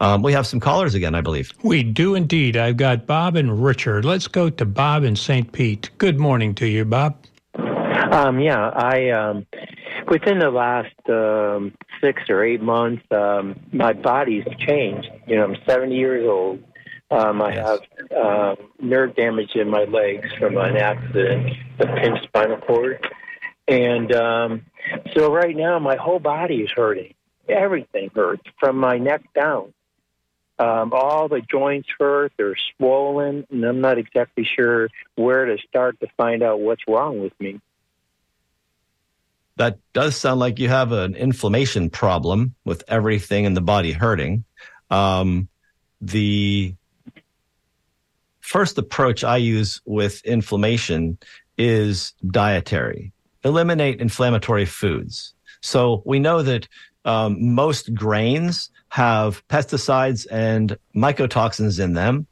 [0.00, 1.52] Um, we have some callers again, I believe.
[1.62, 2.56] We do indeed.
[2.56, 4.04] I've got Bob and Richard.
[4.04, 5.50] Let's go to Bob in St.
[5.50, 5.90] Pete.
[5.98, 7.16] Good morning to you, Bob.
[7.56, 9.46] Um, yeah, I um,
[10.08, 15.08] within the last um, six or eight months, um, my body's changed.
[15.26, 16.62] You know, I'm 70 years old.
[17.10, 17.80] Um, I have
[18.16, 23.04] uh, nerve damage in my legs from an accident, the pinched spinal cord.
[23.66, 24.62] And um,
[25.14, 27.14] so right now, my whole body is hurting.
[27.48, 29.72] Everything hurts from my neck down.
[30.58, 36.00] Um, all the joints hurt, they're swollen, and I'm not exactly sure where to start
[36.00, 37.60] to find out what's wrong with me.
[39.56, 44.44] That does sound like you have an inflammation problem with everything in the body hurting.
[44.90, 45.48] Um,
[46.00, 46.74] the
[48.40, 51.18] first approach I use with inflammation
[51.56, 53.12] is dietary.
[53.44, 55.34] Eliminate inflammatory foods.
[55.60, 56.68] So we know that
[57.04, 62.26] um, most grains have pesticides and mycotoxins in them.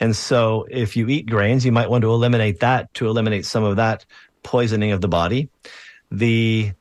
[0.00, 3.62] And so if you eat grains, you might want to eliminate that to eliminate some
[3.62, 4.04] of that
[4.42, 5.48] poisoning of the body.
[6.10, 6.72] The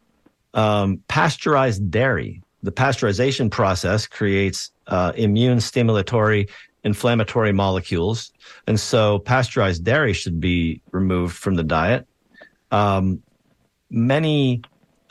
[0.54, 6.50] um, pasteurized dairy, the pasteurization process creates uh, immune stimulatory
[6.84, 8.32] inflammatory molecules.
[8.68, 12.08] And so pasteurized dairy should be removed from the diet.
[12.72, 13.22] Um,
[13.92, 14.62] many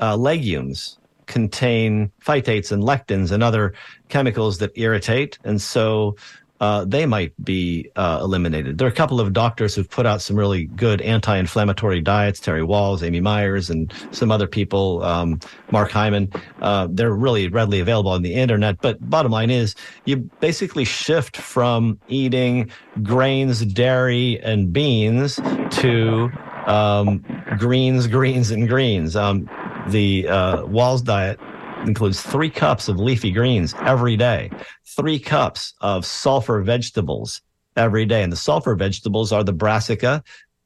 [0.01, 3.73] uh, legumes contain phytates and lectins and other
[4.09, 5.39] chemicals that irritate.
[5.45, 6.17] And so
[6.61, 8.77] uh, they might be uh, eliminated.
[8.77, 12.39] There are a couple of doctors who've put out some really good anti-inflammatory diets.
[12.39, 15.03] Terry Wahls, Amy Myers, and some other people.
[15.03, 16.31] Um, Mark Hyman.
[16.61, 18.79] Uh, they're really readily available on the internet.
[18.83, 19.75] But bottom line is,
[20.05, 22.71] you basically shift from eating
[23.03, 26.31] grains, dairy, and beans to
[26.71, 27.25] um,
[27.59, 29.17] greens, greens, and greens.
[29.17, 29.51] Um,
[29.89, 31.39] the uh, Wahls diet
[31.87, 34.51] includes three cups of leafy greens every day,
[34.85, 37.41] three cups of sulfur vegetables
[37.77, 38.23] every day.
[38.23, 40.23] And the sulfur vegetables are the brassica,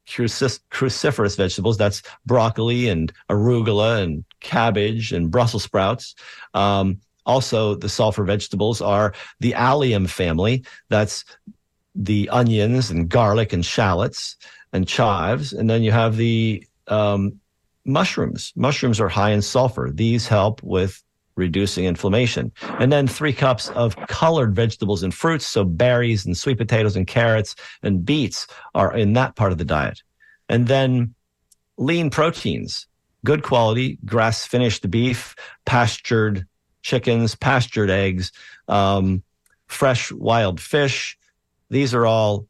[0.07, 1.77] cruciferous vegetables.
[1.77, 6.13] That's broccoli and arugula and cabbage and Brussels sprouts.
[6.53, 10.63] Um, also, the sulfur vegetables are the allium family.
[10.89, 11.25] That's
[11.95, 14.35] the onions and garlic and shallots
[14.75, 15.53] and chives.
[15.53, 17.39] And then you have the um,
[17.85, 18.51] mushrooms.
[18.55, 19.89] Mushrooms are high in sulfur.
[19.91, 21.01] These help with
[21.35, 22.51] reducing inflammation.
[22.79, 25.45] And then three cups of colored vegetables and fruits.
[25.45, 29.65] So berries and sweet potatoes and carrots and beets are in that part of the
[29.65, 30.01] diet.
[30.49, 31.15] And then
[31.77, 32.87] lean proteins,
[33.23, 36.45] good quality, grass finished beef, pastured
[36.83, 38.31] chickens, pastured eggs,
[38.67, 39.23] um,
[39.67, 41.17] fresh wild fish.
[41.69, 42.45] These are all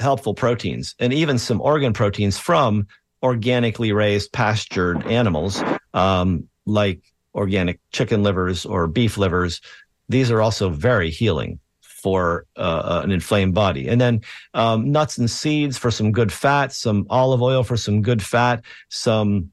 [0.00, 2.86] helpful proteins and even some organ proteins from
[3.22, 5.62] organically raised pastured animals
[5.94, 7.00] um, like
[7.34, 9.60] organic chicken livers or beef livers.
[10.08, 13.88] These are also very healing for uh, uh, an inflamed body.
[13.88, 14.22] And then
[14.54, 18.64] um, nuts and seeds for some good fat, some olive oil for some good fat,
[18.88, 19.52] some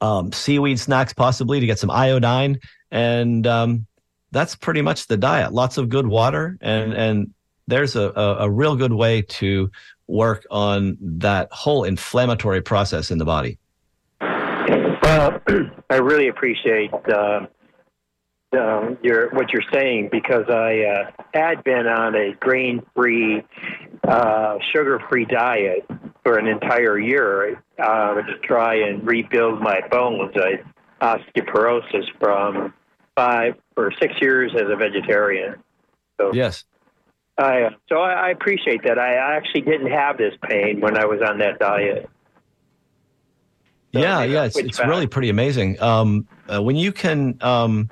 [0.00, 2.60] um, seaweed snacks, possibly to get some iodine.
[2.90, 3.86] And um,
[4.30, 5.52] that's pretty much the diet.
[5.52, 6.58] Lots of good water.
[6.60, 7.34] And, and
[7.68, 9.70] there's a, a, a real good way to
[10.08, 13.58] work on that whole inflammatory process in the body.
[14.20, 15.40] Well,
[15.90, 17.46] I really appreciate uh,
[18.56, 23.44] uh, your what you're saying because I uh, had been on a grain-free,
[24.06, 25.86] uh, sugar-free diet
[26.24, 30.34] for an entire year uh, to try and rebuild my bones.
[30.36, 30.62] I
[31.00, 32.72] osteoporosis from
[33.14, 35.56] five or six years as a vegetarian.
[36.20, 36.64] So yes,
[37.38, 38.98] I so I, I appreciate that.
[38.98, 42.08] I actually didn't have this pain when I was on that diet.
[43.94, 45.80] So yeah, yeah, it's it's really pretty amazing.
[45.80, 47.88] Um, uh, when you can um,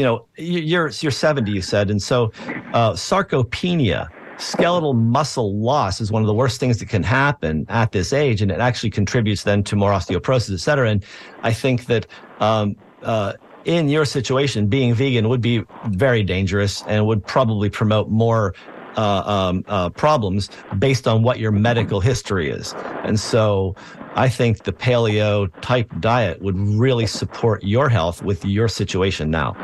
[0.00, 2.32] you know, you're you're 70, you said, and so
[2.72, 4.08] uh, sarcopenia,
[4.38, 8.40] skeletal muscle loss, is one of the worst things that can happen at this age,
[8.40, 10.88] and it actually contributes then to more osteoporosis, et cetera.
[10.88, 11.04] And
[11.42, 12.06] I think that.
[12.40, 18.08] Um, uh, in your situation, being vegan would be very dangerous and would probably promote
[18.08, 18.54] more
[18.96, 22.74] uh, um, uh, problems based on what your medical history is.
[23.04, 23.76] And so
[24.16, 29.54] I think the paleo type diet would really support your health with your situation now.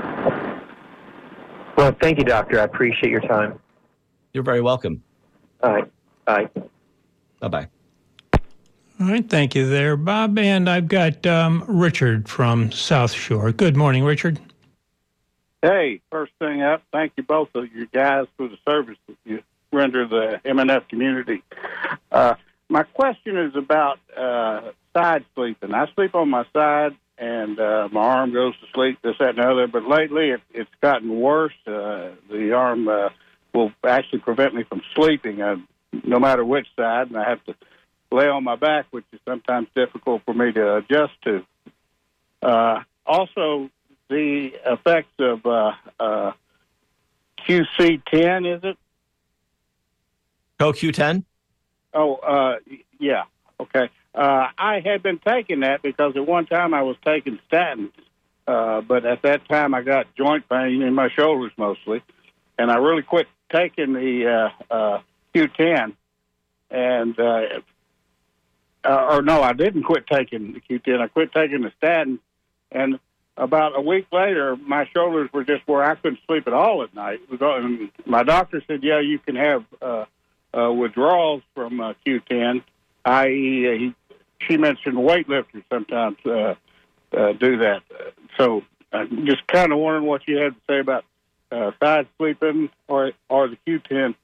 [1.77, 2.61] Well, thank you, doctor.
[2.61, 3.59] I appreciate your time.
[4.33, 5.03] You're very welcome.
[5.63, 5.93] All right.
[6.25, 6.49] Bye.
[7.41, 7.69] Bye bye.
[8.99, 9.29] All right.
[9.29, 10.39] Thank you there, Bob.
[10.39, 13.53] And I've got um, Richard from South Shore.
[13.53, 14.41] Good morning, Richard.
[15.61, 19.43] Hey, first thing up, thank you both of you guys for the service that you
[19.73, 21.43] render the MNF community.
[22.13, 22.35] Uh,
[22.69, 25.75] my question is about uh, side sleeping.
[25.75, 29.39] I sleep on my side and uh, my arm goes to sleep, this, that, and
[29.39, 29.67] the other.
[29.67, 31.55] But lately, it, it's gotten worse.
[31.67, 33.09] Uh, the arm uh,
[33.55, 35.57] will actually prevent me from sleeping, uh,
[36.05, 37.55] no matter which side, and I have to
[38.11, 41.45] lay on my back, which is sometimes difficult for me to adjust to.
[42.43, 43.71] Uh, also,
[44.09, 46.33] the effects of uh, uh,
[47.47, 48.77] QC10, is it?
[50.61, 51.25] CoQ10?
[51.95, 52.57] Oh, uh,
[52.99, 53.25] yeah.
[53.61, 53.89] Okay.
[54.15, 57.93] Uh, I had been taking that because at one time I was taking statins,
[58.47, 62.03] uh, but at that time I got joint pain in my shoulders mostly,
[62.59, 65.01] and I really quit taking the uh, uh,
[65.35, 65.95] Q10.
[66.71, 67.17] And
[68.87, 71.01] uh, or no, I didn't quit taking the Q10.
[71.01, 72.19] I quit taking the statin,
[72.71, 72.99] and
[73.37, 76.95] about a week later, my shoulders were just where I couldn't sleep at all at
[76.95, 77.21] night.
[77.29, 80.05] And my doctor said, "Yeah, you can have uh,
[80.57, 82.63] uh, withdrawals from uh, Q10."
[83.05, 83.95] I.e., uh, he
[84.41, 86.55] she mentioned weightlifters sometimes uh,
[87.17, 87.83] uh, do that.
[88.37, 88.63] So
[88.93, 91.05] I'm just kind of wondering what you had to say about
[91.51, 94.15] uh, side sleeping or or the Q10.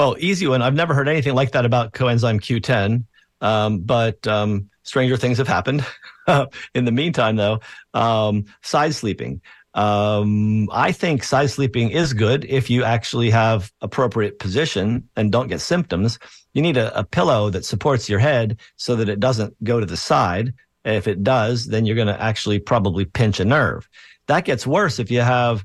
[0.00, 0.62] Well, easy one.
[0.62, 3.04] I've never heard anything like that about coenzyme Q10,
[3.42, 5.84] um, but um, stranger things have happened.
[6.74, 7.60] In the meantime, though,
[7.92, 9.42] um, side sleeping.
[9.74, 15.48] Um, I think side sleeping is good if you actually have appropriate position and don't
[15.48, 16.18] get symptoms.
[16.54, 19.86] You need a, a pillow that supports your head so that it doesn't go to
[19.86, 20.54] the side.
[20.82, 23.86] If it does, then you're going to actually probably pinch a nerve.
[24.28, 25.62] That gets worse if you have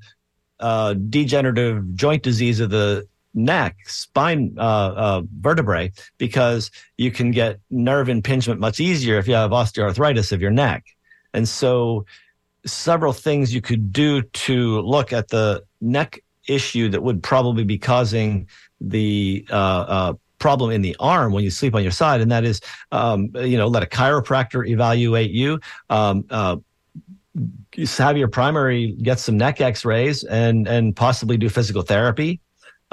[0.60, 7.60] uh, degenerative joint disease of the neck, spine, uh, uh, vertebrae, because you can get
[7.70, 10.86] nerve impingement much easier if you have osteoarthritis of your neck.
[11.34, 12.06] And so
[12.66, 17.78] several things you could do to look at the neck issue that would probably be
[17.78, 18.48] causing
[18.82, 19.54] the uh,
[19.88, 22.62] uh, problem in the arm when you sleep on your side, and that is,
[22.92, 25.60] um, you know, let a chiropractor evaluate you.
[25.90, 26.58] Um, uh,
[27.98, 32.40] have your primary get some neck X-rays and and possibly do physical therapy.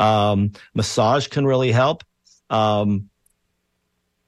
[0.03, 2.03] Um, massage can really help.
[2.51, 3.09] Um,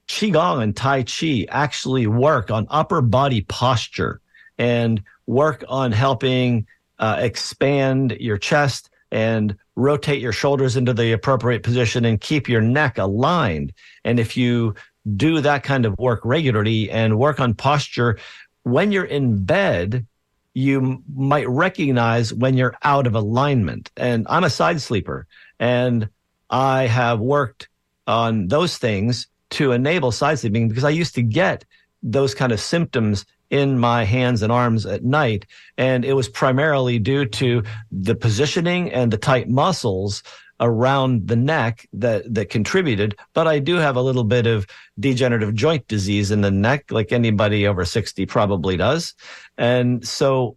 [0.07, 4.21] Qigong and Tai Chi actually work on upper body posture
[4.57, 6.67] and work on helping
[6.99, 12.61] uh, expand your chest and rotate your shoulders into the appropriate position and keep your
[12.61, 13.73] neck aligned.
[14.05, 14.75] And if you
[15.17, 18.19] do that kind of work regularly and work on posture
[18.63, 20.07] when you're in bed,
[20.55, 23.91] you might recognize when you're out of alignment.
[23.97, 25.27] And I'm a side sleeper
[25.59, 26.09] and
[26.51, 27.69] I have worked
[28.07, 31.65] on those things to enable side sleeping because I used to get
[32.03, 35.47] those kind of symptoms in my hands and arms at night.
[35.79, 40.23] And it was primarily due to the positioning and the tight muscles
[40.61, 43.17] around the neck that, that contributed.
[43.33, 44.67] But I do have a little bit of
[44.99, 49.15] degenerative joint disease in the neck, like anybody over 60 probably does.
[49.59, 50.57] And so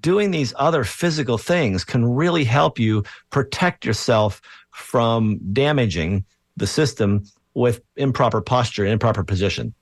[0.00, 6.24] doing these other physical things can really help you protect yourself from damaging
[6.56, 7.24] the system
[7.54, 9.74] with improper posture, improper position.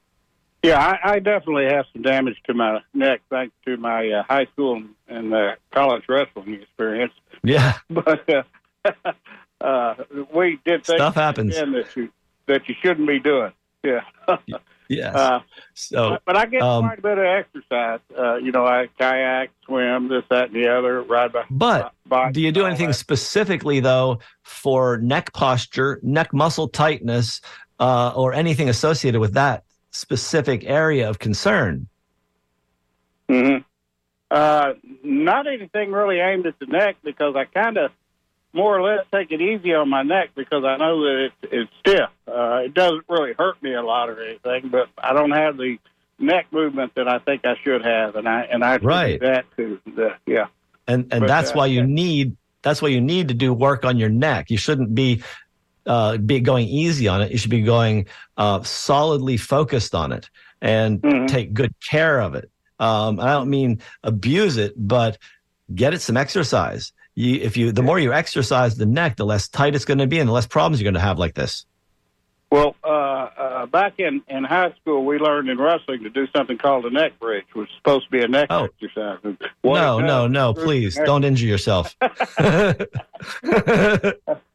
[0.63, 4.47] Yeah, I, I definitely have some damage to my neck thanks to my uh, high
[4.47, 7.13] school and, uh, college wrestling experience.
[7.43, 7.75] Yeah.
[7.91, 8.43] But uh,
[9.61, 9.95] uh,
[10.35, 11.55] we did Stuff happens.
[11.55, 12.11] that you
[12.47, 13.53] that you shouldn't be doing.
[13.83, 14.01] Yeah.
[14.89, 15.15] Yes.
[15.15, 15.41] Uh,
[15.73, 18.01] so, but, I get um, quite a bit of exercise.
[18.17, 21.03] Uh, you know, I kayak, swim, this, that, and the other.
[21.03, 21.45] Ride by.
[21.51, 22.95] but by do you do anything that.
[22.95, 27.41] specifically though for neck posture, neck muscle tightness,
[27.81, 31.89] uh, or anything associated with that specific area of concern?
[33.29, 33.57] hmm
[34.31, 37.91] Uh, not anything really aimed at the neck because I kind of
[38.55, 41.71] more or less take it easy on my neck because I know that it's, it's
[41.81, 42.09] stiff.
[42.27, 45.79] Uh, it doesn't really hurt me a lot or anything, but I don't have the
[46.19, 49.21] neck movement that I think I should have, and I and I Right.
[49.21, 50.47] that to the yeah.
[50.87, 53.85] and and But, that's uh, why you need that's why you need to do work
[53.85, 54.51] on your neck.
[54.51, 55.23] You shouldn't be
[55.87, 57.33] uh, be going easy on it.
[57.33, 58.07] You should be going
[58.39, 60.31] uh, solidly focused on it
[60.63, 61.29] and Mhm.
[61.29, 62.51] take good care of it.
[62.79, 65.19] Um, I don't mean abuse it, but
[65.75, 66.93] get it some exercise.
[67.15, 70.07] You, if you, the more you exercise the neck, the less tight it's going to
[70.07, 71.65] be, and the less problems you're going to have like this.
[72.51, 76.57] Well, uh, uh, back in, in high school, we learned in wrestling to do something
[76.57, 78.65] called a neck bridge, which is supposed to be a neck Oh.
[78.65, 79.19] exercise.
[79.65, 81.97] No, no, no, please don't injure yourself.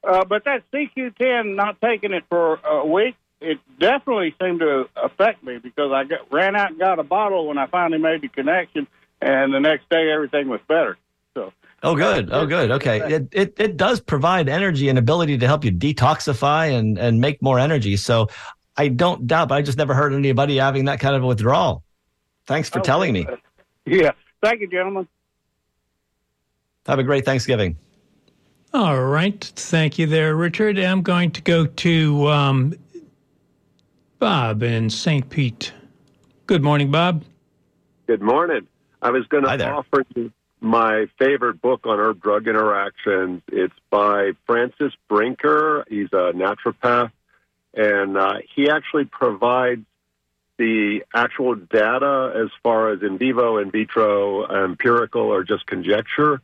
[0.02, 5.44] Uh, but that CQ10, not taking it for a week, it definitely seemed to affect
[5.44, 8.28] me because I got, ran out and got a bottle when I finally made the
[8.28, 8.88] connection,
[9.22, 10.98] and the next day everything was better.
[11.82, 12.30] So, Oh, good.
[12.32, 12.72] Oh, good.
[12.72, 13.00] Okay.
[13.16, 17.42] It, it, it does provide energy and ability to help you detoxify and, and make
[17.42, 17.96] more energy.
[17.96, 18.28] So
[18.76, 21.84] I don't doubt, but I just never heard anybody having that kind of a withdrawal.
[22.48, 22.86] Thanks for Okay.
[22.86, 23.28] telling me.
[23.86, 24.12] yeah.
[24.44, 25.08] Thank you, gentlemen.
[26.86, 27.78] Have a great Thanksgiving.
[28.74, 29.42] All right.
[29.56, 30.78] Thank you there, Richard.
[30.80, 32.74] I'm going to go to um,
[34.20, 35.30] Bob in St.
[35.30, 35.74] Pete.
[36.46, 37.24] Good morning, Bob.
[38.08, 38.68] Good morning.
[39.02, 43.42] I was going to offer you my favorite book on herb drug interactions.
[43.48, 45.86] It's by Francis Brinker.
[45.88, 47.12] He's a naturopath,
[47.74, 49.86] and uh, he actually provides
[50.58, 56.42] the actual data as far as in vivo, in vitro, empirical, or just conjecture.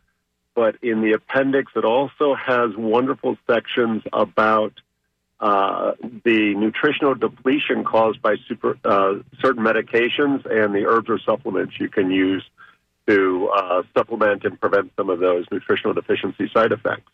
[0.55, 4.71] But in the appendix, it also has wonderful sections about
[5.41, 5.91] uh,
[6.23, 11.89] the nutritional depletion caused by super, uh, certain medications and the herbs or supplements you
[11.89, 12.43] can use
[13.07, 17.11] to uh, supplement and prevent some of those nutritional deficiency side effects.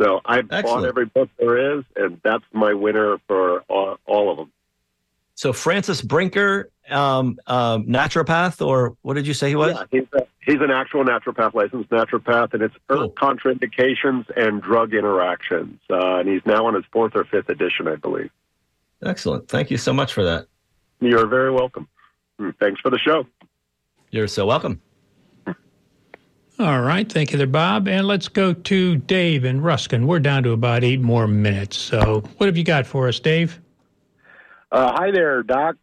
[0.00, 4.36] So I've bought every book there is, and that's my winner for all, all of
[4.36, 4.52] them.
[5.34, 9.76] So Francis Brinker, um, um, naturopath, or what did you say he was?
[9.76, 14.94] Yeah, he's, a, he's an actual naturopath, licensed naturopath, and it's herb contraindications and drug
[14.94, 15.80] interactions.
[15.90, 18.30] Uh, and he's now on his fourth or fifth edition, I believe.
[19.02, 19.48] Excellent.
[19.48, 20.46] Thank you so much for that.
[21.00, 21.88] You're very welcome.
[22.40, 23.24] Mm, Thanks for the show.
[24.10, 24.80] You're so welcome.
[26.58, 27.10] All right.
[27.10, 27.86] Thank you there, Bob.
[27.86, 30.08] And let's go to Dave and Ruskin.
[30.08, 31.76] We're down to about eight more minutes.
[31.76, 33.60] So, what have you got for us, Dave?
[34.72, 35.76] Uh, hi there, Doc.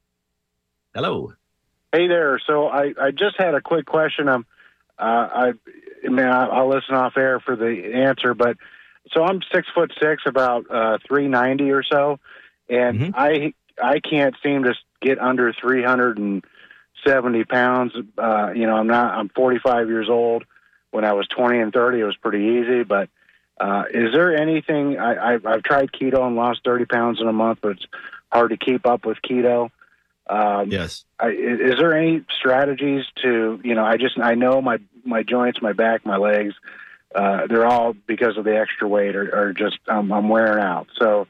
[0.93, 1.33] Hello.
[1.93, 2.39] Hey there.
[2.45, 4.27] So I, I just had a quick question.
[4.27, 4.45] Um,
[4.99, 5.53] uh, I,
[6.05, 8.57] I mean, I- I'll listen off air for the answer, but
[9.13, 12.19] so I'm six foot six, about uh, three ninety or so,
[12.67, 16.43] and I I can't seem to get under three hundred and
[17.07, 17.93] seventy pounds.
[18.17, 19.13] Uh, you know, I'm not.
[19.13, 20.43] I'm forty five years old.
[20.91, 22.83] When I was twenty and thirty, it was pretty easy.
[22.83, 23.09] But
[23.59, 24.97] uh, is there anything?
[24.97, 27.87] I, I've, I've tried keto and lost thirty pounds in a month, but it's
[28.31, 29.71] hard to keep up with keto.
[30.27, 31.05] Um, yes.
[31.19, 33.85] I, is there any strategies to you know?
[33.85, 36.55] I just I know my my joints, my back, my legs,
[37.13, 40.87] uh, they're all because of the extra weight or, or just um, I'm wearing out.
[40.99, 41.27] So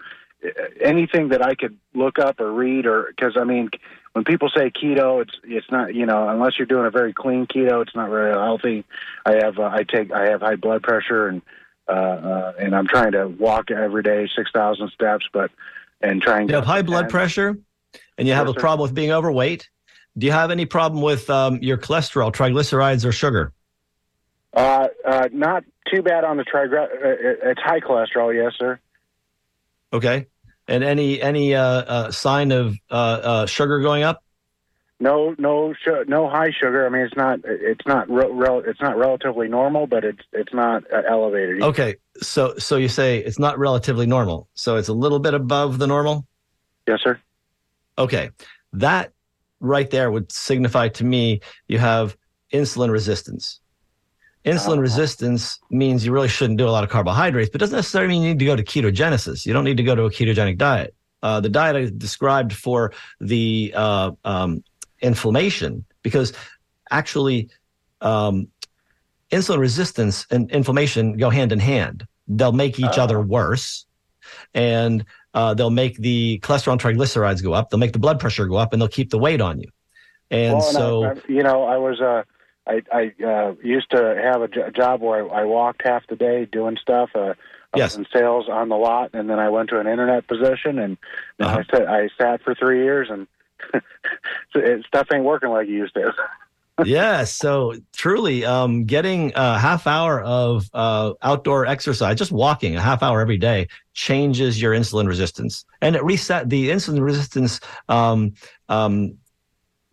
[0.82, 3.70] anything that I could look up or read or because I mean
[4.16, 7.46] when people say keto, it's it's not you know unless you're doing a very clean
[7.48, 8.86] keto, it's not very healthy.
[9.26, 11.42] I have uh, I take I have high blood pressure and
[11.90, 15.52] uh, uh, and I'm trying to walk every day six thousand steps, but
[16.00, 17.58] and trying You have high blood pressure
[18.18, 18.62] and you have Yes, a sir.
[18.62, 19.70] problem with being overweight.
[20.18, 23.52] Do you have any problem with um, your cholesterol, triglycerides, or sugar?
[24.54, 26.94] Uh, uh, not too bad on the triglycerides.
[26.94, 28.80] Uh, it's high cholesterol, yes, sir.
[29.92, 30.28] Okay.
[30.68, 34.24] And any any uh, uh, sign of uh, uh, sugar going up?
[35.00, 36.86] No, no, su- no high sugar.
[36.86, 37.40] I mean, it's not.
[37.44, 38.10] It's not.
[38.10, 41.62] Re- rel- it's not relatively normal, but it's it's not uh, elevated.
[41.62, 41.96] Okay.
[42.22, 44.48] So so you say it's not relatively normal.
[44.54, 46.26] So it's a little bit above the normal?
[46.88, 47.20] Yes, sir.
[47.98, 48.30] Okay.
[48.74, 49.12] That
[49.60, 52.16] right there would signify to me you have
[52.54, 53.60] insulin resistance.
[54.46, 58.22] Insulin resistance means you really shouldn't do a lot of carbohydrates, but doesn't necessarily mean
[58.22, 59.46] you need to go to ketogenesis.
[59.46, 60.94] You don't need to go to a ketogenic diet.
[61.24, 64.64] Uh, the diet I described for the uh, um,
[65.02, 66.34] inflammation because
[66.92, 67.50] actually
[68.02, 68.48] um,
[69.32, 72.06] insulin resistance and inflammation go hand in hand.
[72.28, 73.86] They'll make each other worse,
[74.54, 77.70] and uh, they'll make the cholesterol and triglycerides go up.
[77.70, 79.70] They'll make the blood pressure go up, and they'll keep the weight on you.
[80.32, 82.24] And well, so, I, you know, I was uh,
[82.68, 86.16] I, I uh, used to have a j- job where I, I walked half the
[86.16, 87.12] day doing stuff.
[87.16, 87.34] Uh,
[87.74, 87.92] I Yes.
[87.94, 90.98] was in sales on the lot, and then I went to an internet position, and
[91.38, 91.60] then Uh-huh.
[91.60, 93.28] I sat I sat for three years, and
[94.88, 96.14] stuff ain't working like it used to.
[96.82, 102.82] yeah, so truly, um, getting a half hour of uh, outdoor exercise, just walking a
[102.82, 108.34] half hour every day, changes your insulin resistance, and it reset the insulin resistance um,
[108.68, 109.18] um,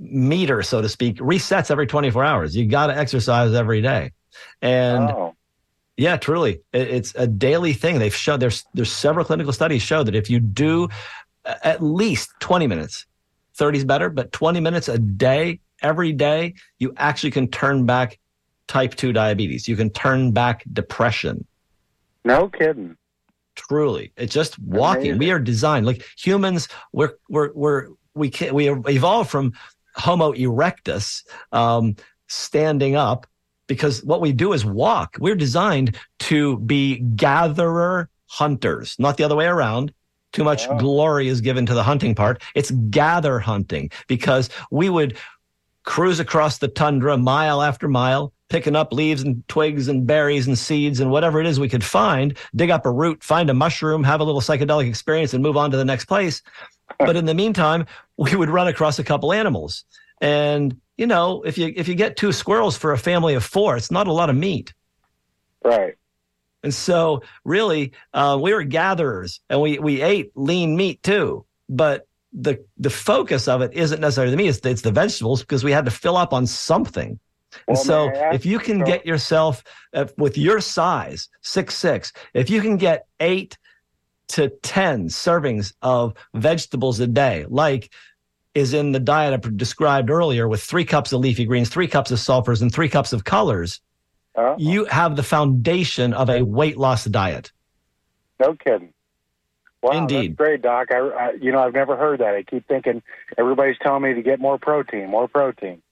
[0.02, 2.56] meter, so to speak, resets every 24 hours.
[2.56, 4.12] You got to exercise every day,
[4.60, 5.34] and oh,
[5.96, 7.98] yeah, truly, it, it's a daily thing.
[7.98, 10.88] They've shown there's there's several clinical studies show that if you do
[11.44, 13.06] at least 20 minutes,
[13.54, 18.18] 30 is better, but 20 minutes a day, every day, you actually can turn back
[18.68, 19.68] type 2 diabetes.
[19.68, 21.46] You can turn back depression.
[22.24, 22.96] no kidding.
[23.54, 25.12] Truly, it's just walking.
[25.12, 25.18] Amazing.
[25.18, 26.68] We are designed like humans.
[26.92, 29.52] We're we're we're we can we evolved from
[29.94, 31.22] Homo erectus,
[31.52, 31.96] um,
[32.28, 33.26] standing up,
[33.66, 35.16] because what we do is walk.
[35.20, 39.92] We're designed to be gatherer hunters, not the other way around.
[40.32, 42.42] Too much glory is given to the hunting part.
[42.54, 45.18] It's gather hunting because we would
[45.84, 50.58] cruise across the tundra mile after mile, picking up leaves and twigs and berries and
[50.58, 54.04] seeds and whatever it is we could find, dig up a root, find a mushroom,
[54.04, 56.40] have a little psychedelic experience, and move on to the next place.
[56.98, 57.86] But in the meantime,
[58.16, 59.84] we would run across a couple animals.
[60.20, 63.76] And you know, if you if you get two squirrels for a family of four,
[63.76, 64.72] it's not a lot of meat.
[65.64, 65.94] Right.
[66.62, 71.44] And so, really, uh, we were gatherers, and we we ate lean meat too.
[71.68, 75.64] But the the focus of it isn't necessarily the meat; it's, it's the vegetables because
[75.64, 77.18] we had to fill up on something.
[77.66, 80.60] And Well, so, may I ask- if you can so- get yourself uh, with your
[80.60, 83.58] size, six six, if you can get eight
[84.32, 87.90] to ten servings of vegetables a day, like
[88.54, 92.10] is in the diet I described earlier, with three cups of leafy greens, three cups
[92.10, 93.80] of sulfurs, and three cups of colors,
[94.34, 97.52] Uh, you have the foundation of a weight loss diet.
[98.38, 98.92] no kidding.
[99.82, 100.32] Wow, Indeed.
[100.32, 100.88] that's great, Doc.
[100.92, 102.34] I, I, you know, I've never heard that.
[102.34, 103.02] I keep thinking
[103.36, 105.82] everybody's telling me to get more protein, more protein.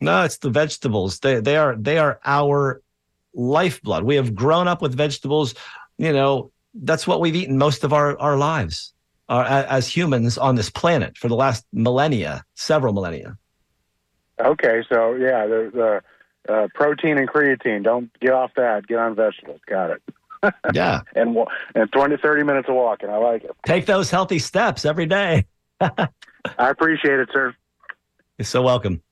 [0.00, 1.18] No, it's the vegetables.
[1.18, 2.80] They they are they are our
[3.34, 4.04] lifeblood.
[4.04, 5.54] We have grown up with vegetables.
[5.98, 8.92] You know, that's what we've eaten most of our our lives
[9.28, 13.36] uh, as humans on this planet for the last millennia, several millennia.
[14.40, 16.00] Okay, so yeah, the,
[16.46, 17.82] the uh, protein and creatine.
[17.82, 18.86] Don't get off that.
[18.86, 19.60] Get on vegetables.
[19.68, 20.02] Got it.
[20.72, 21.36] Yeah, And
[21.74, 23.10] and 20, 30 minutes of walking.
[23.10, 23.50] I like it.
[23.66, 25.46] take those healthy steps every day.
[25.80, 25.90] I
[26.58, 27.52] appreciate it, sir.
[28.38, 29.02] You're so welcome,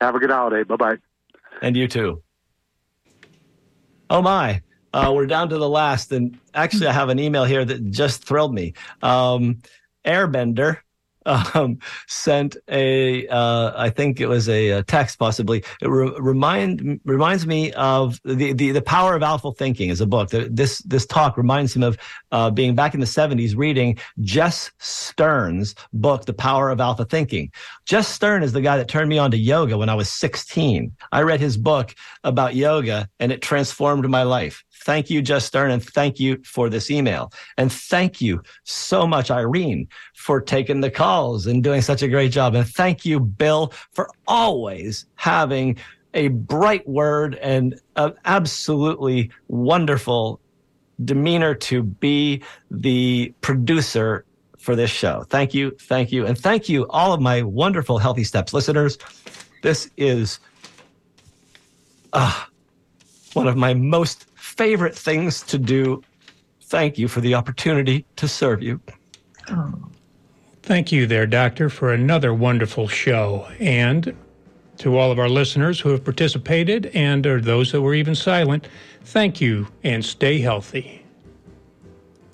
[0.00, 0.64] Have a good holiday.
[0.64, 0.96] Bye bye.
[1.62, 2.20] and you too.
[4.10, 4.60] Oh my.
[4.92, 8.24] Uh, we're down to the last, and actually, I have an email here that just
[8.24, 8.74] thrilled me.
[9.02, 9.62] Um,
[10.04, 10.78] Airbender
[11.26, 15.64] um, sent a, uh, I think it was a, a text, possibly.
[15.80, 20.06] It re- remind reminds me of the, the the power of alpha thinking is a
[20.06, 20.30] book.
[20.30, 21.96] The, this this talk reminds him of
[22.32, 27.50] uh, being back in the '70s reading Jess Stearn's book, The Power of Alpha Thinking.
[27.84, 30.94] Jess Stearn is the guy that turned me on to yoga when I was 16.
[31.10, 34.64] I read his book about yoga, and it transformed my life.
[34.84, 37.32] Thank you, Jess Stearn, and thank you for this email.
[37.56, 42.32] And thank you so much, Irene, for taking the calls and doing such a great
[42.32, 42.54] job.
[42.54, 45.78] And thank you, Bill, for always having
[46.14, 50.40] a bright word and an absolutely wonderful
[51.04, 54.24] demeanor to be the producer
[54.58, 55.24] for this show.
[55.28, 58.98] Thank you, thank you, and thank you, all of my wonderful Healthy Steps listeners.
[59.62, 60.38] This is
[62.12, 62.44] uh,
[63.32, 64.26] one of my most
[64.56, 66.02] favorite things to do.
[66.62, 68.80] Thank you for the opportunity to serve you.
[70.62, 73.48] Thank you there, Doctor, for another wonderful show.
[73.58, 74.14] And
[74.78, 78.68] to all of our listeners who have participated and or those that were even silent,
[79.04, 81.04] thank you and stay healthy.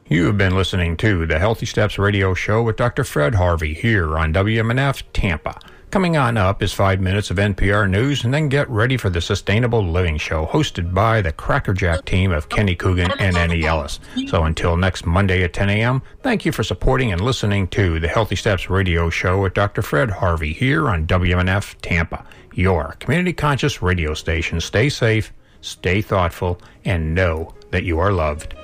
[0.08, 3.04] You have been listening to the Healthy Steps Radio Show with Dr.
[3.04, 5.58] Fred Harvey here on WMNF Tampa.
[5.90, 9.22] Coming on up is five minutes of NPR news, and then get ready for the
[9.22, 13.98] Sustainable Living Show, hosted by the Crackerjack team of Kenny Coogan and Annie Ellis.
[14.26, 18.08] So until next Monday at 10 a.m., thank you for supporting and listening to the
[18.08, 19.80] Healthy Steps Radio Show with Dr.
[19.80, 22.22] Fred Harvey here on WMNF Tampa,
[22.52, 24.60] your community conscious radio station.
[24.60, 25.32] Stay safe,
[25.62, 28.54] stay thoughtful, and know that you are loved.